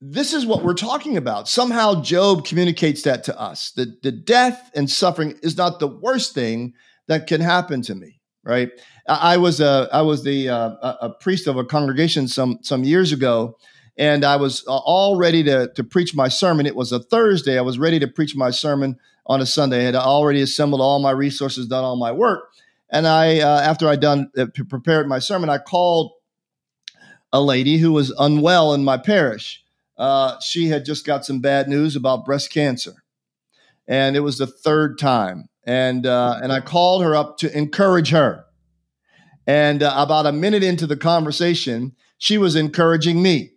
this 0.02 0.34
is 0.34 0.46
what 0.46 0.64
we're 0.64 0.74
talking 0.74 1.16
about. 1.16 1.48
Somehow 1.48 2.02
Job 2.02 2.46
communicates 2.46 3.04
that 3.04 3.24
to 3.26 3.40
us 3.40 3.72
that 3.72 4.02
the 4.04 4.12
death 4.12 4.70
and 4.76 4.90
suffering 4.90 5.38
is 5.42 5.58
not 5.58 5.80
the 5.80 5.88
worst 5.88 6.34
thing 6.34 6.74
that 7.08 7.28
can 7.28 7.40
happen 7.40 7.82
to 7.84 7.96
me. 7.96 8.20
Right. 8.46 8.72
I 9.08 9.38
was 9.38 9.62
a 9.62 9.88
I 9.94 10.02
was 10.02 10.26
the 10.26 10.50
uh, 10.50 10.96
a 11.02 11.10
priest 11.10 11.48
of 11.48 11.56
a 11.56 11.64
congregation 11.64 12.28
some 12.28 12.60
some 12.62 12.84
years 12.84 13.14
ago, 13.14 13.58
and 13.98 14.26
I 14.26 14.36
was 14.36 14.66
all 14.68 15.16
ready 15.16 15.44
to 15.44 15.72
to 15.76 15.84
preach 15.84 16.14
my 16.14 16.28
sermon. 16.28 16.66
It 16.66 16.76
was 16.76 16.92
a 16.92 17.00
Thursday. 17.00 17.58
I 17.58 17.62
was 17.62 17.80
ready 17.80 18.00
to 18.00 18.08
preach 18.08 18.36
my 18.36 18.52
sermon 18.52 18.98
on 19.26 19.40
a 19.40 19.46
Sunday. 19.46 19.84
I 19.84 19.86
had 19.86 19.96
already 19.96 20.42
assembled 20.42 20.82
all 20.82 21.00
my 21.00 21.12
resources, 21.12 21.68
done 21.68 21.86
all 21.86 21.96
my 21.96 22.12
work, 22.12 22.50
and 22.90 23.08
I 23.08 23.40
uh, 23.40 23.62
after 23.62 23.88
I 23.88 23.96
done 23.96 24.30
uh, 24.38 24.48
prepared 24.68 25.08
my 25.08 25.20
sermon, 25.20 25.50
I 25.50 25.58
called 25.58 26.12
a 27.34 27.42
lady 27.42 27.78
who 27.78 27.92
was 27.92 28.12
unwell 28.20 28.74
in 28.74 28.84
my 28.84 28.96
parish. 28.96 29.62
Uh, 29.98 30.40
she 30.40 30.68
had 30.68 30.86
just 30.86 31.06
got 31.06 31.26
some 31.26 31.40
bad 31.40 31.68
news 31.68 31.96
about 31.96 32.26
breast 32.26 32.52
cancer, 32.52 32.94
and 33.88 34.16
it 34.16 34.22
was 34.22 34.38
the 34.38 34.48
third 34.48 34.98
time. 34.98 35.50
And 35.66 36.06
uh, 36.06 36.40
and 36.42 36.52
I 36.54 36.62
called 36.62 37.04
her 37.04 37.16
up 37.16 37.38
to 37.40 37.58
encourage 37.58 38.12
her. 38.12 38.46
And 39.48 39.84
uh, 39.84 39.94
about 39.98 40.26
a 40.26 40.32
minute 40.32 40.64
into 40.64 40.88
the 40.88 40.96
conversation, 40.96 41.94
she 42.18 42.38
was 42.38 42.56
encouraging 42.56 43.22
me. 43.22 43.52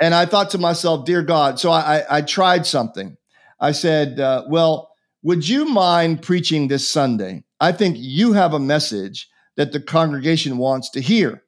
And 0.00 0.14
I 0.14 0.24
thought 0.26 0.50
to 0.50 0.58
myself, 0.58 1.04
"Dear 1.04 1.22
God," 1.22 1.58
so 1.58 1.70
I, 1.70 1.98
I, 1.98 2.18
I 2.18 2.22
tried 2.22 2.66
something. 2.66 3.16
I 3.58 3.72
said, 3.72 4.20
uh, 4.20 4.44
"Well, 4.48 4.90
would 5.22 5.48
you 5.48 5.66
mind 5.66 6.22
preaching 6.22 6.68
this 6.68 6.88
Sunday? 6.90 7.44
I 7.58 7.72
think 7.72 7.96
you 7.98 8.32
have 8.32 8.54
a 8.54 8.60
message 8.60 9.28
that 9.56 9.72
the 9.72 9.80
congregation 9.80 10.58
wants 10.58 10.90
to 10.90 11.00
hear." 11.00 11.42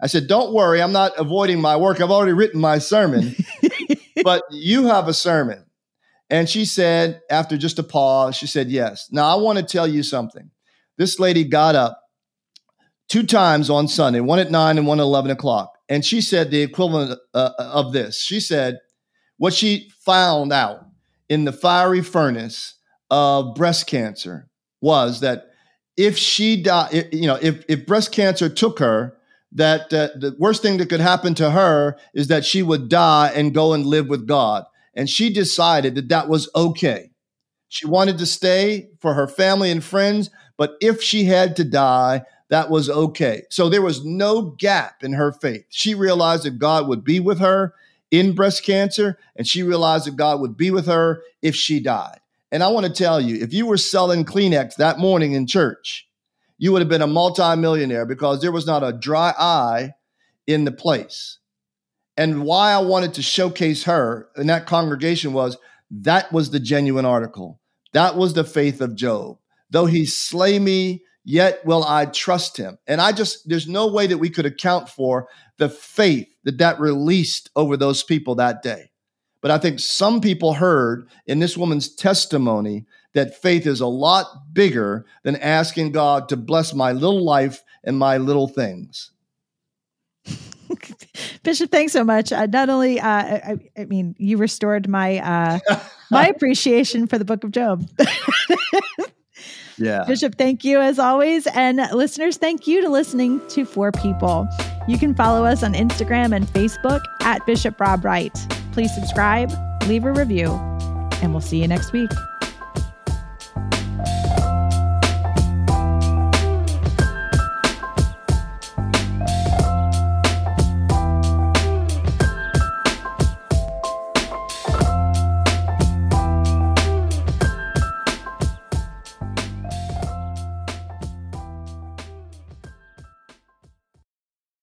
I 0.00 0.06
said, 0.06 0.26
Don't 0.26 0.52
worry, 0.52 0.80
I'm 0.80 0.92
not 0.92 1.12
avoiding 1.18 1.60
my 1.60 1.76
work. 1.76 2.00
I've 2.00 2.10
already 2.10 2.32
written 2.32 2.60
my 2.60 2.78
sermon, 2.78 3.34
but 4.22 4.44
you 4.50 4.86
have 4.86 5.08
a 5.08 5.14
sermon. 5.14 5.64
And 6.30 6.48
she 6.48 6.64
said, 6.64 7.22
after 7.30 7.56
just 7.56 7.78
a 7.78 7.82
pause, 7.82 8.36
she 8.36 8.46
said, 8.46 8.68
Yes. 8.68 9.08
Now, 9.10 9.26
I 9.26 9.40
want 9.40 9.58
to 9.58 9.64
tell 9.64 9.86
you 9.86 10.02
something. 10.02 10.50
This 10.96 11.18
lady 11.18 11.44
got 11.44 11.74
up 11.74 12.00
two 13.08 13.24
times 13.24 13.70
on 13.70 13.88
Sunday, 13.88 14.20
one 14.20 14.38
at 14.38 14.50
nine 14.50 14.78
and 14.78 14.86
one 14.86 15.00
at 15.00 15.04
11 15.04 15.30
o'clock. 15.30 15.72
And 15.88 16.04
she 16.04 16.20
said 16.20 16.50
the 16.50 16.62
equivalent 16.62 17.18
uh, 17.32 17.50
of 17.58 17.92
this. 17.92 18.20
She 18.22 18.40
said, 18.40 18.78
What 19.38 19.54
she 19.54 19.90
found 20.04 20.52
out 20.52 20.84
in 21.28 21.44
the 21.44 21.52
fiery 21.52 22.02
furnace 22.02 22.74
of 23.10 23.54
breast 23.54 23.86
cancer 23.86 24.48
was 24.80 25.20
that 25.20 25.46
if 25.96 26.16
she 26.16 26.62
died, 26.62 27.08
you 27.12 27.26
know, 27.26 27.38
if, 27.40 27.64
if 27.68 27.86
breast 27.86 28.12
cancer 28.12 28.48
took 28.48 28.78
her, 28.78 29.17
that 29.52 29.92
uh, 29.92 30.08
the 30.16 30.36
worst 30.38 30.62
thing 30.62 30.76
that 30.78 30.90
could 30.90 31.00
happen 31.00 31.34
to 31.34 31.50
her 31.50 31.96
is 32.14 32.28
that 32.28 32.44
she 32.44 32.62
would 32.62 32.88
die 32.88 33.32
and 33.34 33.54
go 33.54 33.72
and 33.72 33.86
live 33.86 34.08
with 34.08 34.26
God. 34.26 34.64
And 34.94 35.08
she 35.08 35.32
decided 35.32 35.94
that 35.94 36.08
that 36.08 36.28
was 36.28 36.50
okay. 36.54 37.10
She 37.68 37.86
wanted 37.86 38.18
to 38.18 38.26
stay 38.26 38.88
for 39.00 39.14
her 39.14 39.28
family 39.28 39.70
and 39.70 39.82
friends, 39.82 40.30
but 40.56 40.76
if 40.80 41.02
she 41.02 41.24
had 41.24 41.54
to 41.56 41.64
die, 41.64 42.22
that 42.48 42.70
was 42.70 42.88
okay. 42.88 43.42
So 43.50 43.68
there 43.68 43.82
was 43.82 44.04
no 44.04 44.42
gap 44.42 45.04
in 45.04 45.12
her 45.12 45.32
faith. 45.32 45.66
She 45.68 45.94
realized 45.94 46.44
that 46.44 46.58
God 46.58 46.88
would 46.88 47.04
be 47.04 47.20
with 47.20 47.40
her 47.40 47.74
in 48.10 48.34
breast 48.34 48.64
cancer, 48.64 49.18
and 49.36 49.46
she 49.46 49.62
realized 49.62 50.06
that 50.06 50.16
God 50.16 50.40
would 50.40 50.56
be 50.56 50.70
with 50.70 50.86
her 50.86 51.22
if 51.42 51.54
she 51.54 51.78
died. 51.78 52.20
And 52.50 52.62
I 52.62 52.68
want 52.68 52.86
to 52.86 52.92
tell 52.92 53.20
you, 53.20 53.36
if 53.42 53.52
you 53.52 53.66
were 53.66 53.76
selling 53.76 54.24
Kleenex 54.24 54.76
that 54.76 54.98
morning 54.98 55.32
in 55.32 55.46
church, 55.46 56.07
you 56.58 56.72
would 56.72 56.82
have 56.82 56.88
been 56.88 57.02
a 57.02 57.06
multimillionaire 57.06 58.04
because 58.04 58.40
there 58.42 58.52
was 58.52 58.66
not 58.66 58.82
a 58.82 58.92
dry 58.92 59.32
eye 59.38 59.94
in 60.46 60.64
the 60.64 60.72
place. 60.72 61.38
And 62.16 62.42
why 62.42 62.72
I 62.72 62.78
wanted 62.78 63.14
to 63.14 63.22
showcase 63.22 63.84
her 63.84 64.28
in 64.36 64.48
that 64.48 64.66
congregation 64.66 65.32
was 65.32 65.56
that 65.90 66.32
was 66.32 66.50
the 66.50 66.60
genuine 66.60 67.04
article. 67.04 67.60
That 67.92 68.16
was 68.16 68.34
the 68.34 68.44
faith 68.44 68.80
of 68.80 68.96
Job. 68.96 69.38
Though 69.70 69.86
he 69.86 70.04
slay 70.04 70.58
me, 70.58 71.04
yet 71.24 71.64
will 71.64 71.84
I 71.84 72.06
trust 72.06 72.56
him. 72.56 72.78
And 72.86 73.00
I 73.00 73.12
just, 73.12 73.48
there's 73.48 73.68
no 73.68 73.86
way 73.86 74.06
that 74.06 74.18
we 74.18 74.30
could 74.30 74.46
account 74.46 74.88
for 74.88 75.28
the 75.58 75.68
faith 75.68 76.28
that 76.44 76.58
that 76.58 76.80
released 76.80 77.50
over 77.54 77.76
those 77.76 78.02
people 78.02 78.34
that 78.36 78.62
day. 78.62 78.90
But 79.40 79.50
I 79.50 79.58
think 79.58 79.78
some 79.78 80.20
people 80.20 80.54
heard 80.54 81.08
in 81.26 81.38
this 81.38 81.56
woman's 81.56 81.94
testimony 81.94 82.86
that 83.18 83.34
faith 83.34 83.66
is 83.66 83.80
a 83.80 83.86
lot 83.86 84.26
bigger 84.52 85.04
than 85.24 85.34
asking 85.36 85.90
God 85.90 86.28
to 86.28 86.36
bless 86.36 86.72
my 86.72 86.92
little 86.92 87.24
life 87.24 87.64
and 87.82 87.98
my 87.98 88.16
little 88.16 88.46
things. 88.46 89.10
Bishop, 91.42 91.72
thanks 91.72 91.92
so 91.92 92.04
much. 92.04 92.32
Uh, 92.32 92.46
not 92.46 92.70
only, 92.70 93.00
uh, 93.00 93.08
I, 93.08 93.56
I, 93.76 93.84
mean, 93.86 94.14
you 94.18 94.36
restored 94.36 94.88
my 94.88 95.18
uh, 95.18 95.58
my 96.10 96.28
appreciation 96.28 97.08
for 97.08 97.18
the 97.18 97.24
Book 97.24 97.42
of 97.42 97.50
Job. 97.50 97.88
yeah, 99.78 100.04
Bishop, 100.06 100.36
thank 100.36 100.62
you 100.62 100.80
as 100.80 101.00
always, 101.00 101.48
and 101.48 101.78
listeners, 101.92 102.36
thank 102.36 102.68
you 102.68 102.80
to 102.82 102.88
listening 102.88 103.40
to 103.48 103.64
For 103.64 103.90
People. 103.90 104.46
You 104.86 104.96
can 104.96 105.12
follow 105.12 105.44
us 105.44 105.64
on 105.64 105.74
Instagram 105.74 106.36
and 106.36 106.46
Facebook 106.46 107.02
at 107.22 107.44
Bishop 107.46 107.80
Rob 107.80 108.04
Wright. 108.04 108.34
Please 108.70 108.94
subscribe, 108.94 109.50
leave 109.86 110.04
a 110.04 110.12
review, 110.12 110.52
and 111.20 111.32
we'll 111.32 111.40
see 111.40 111.60
you 111.60 111.66
next 111.66 111.92
week. 111.92 112.10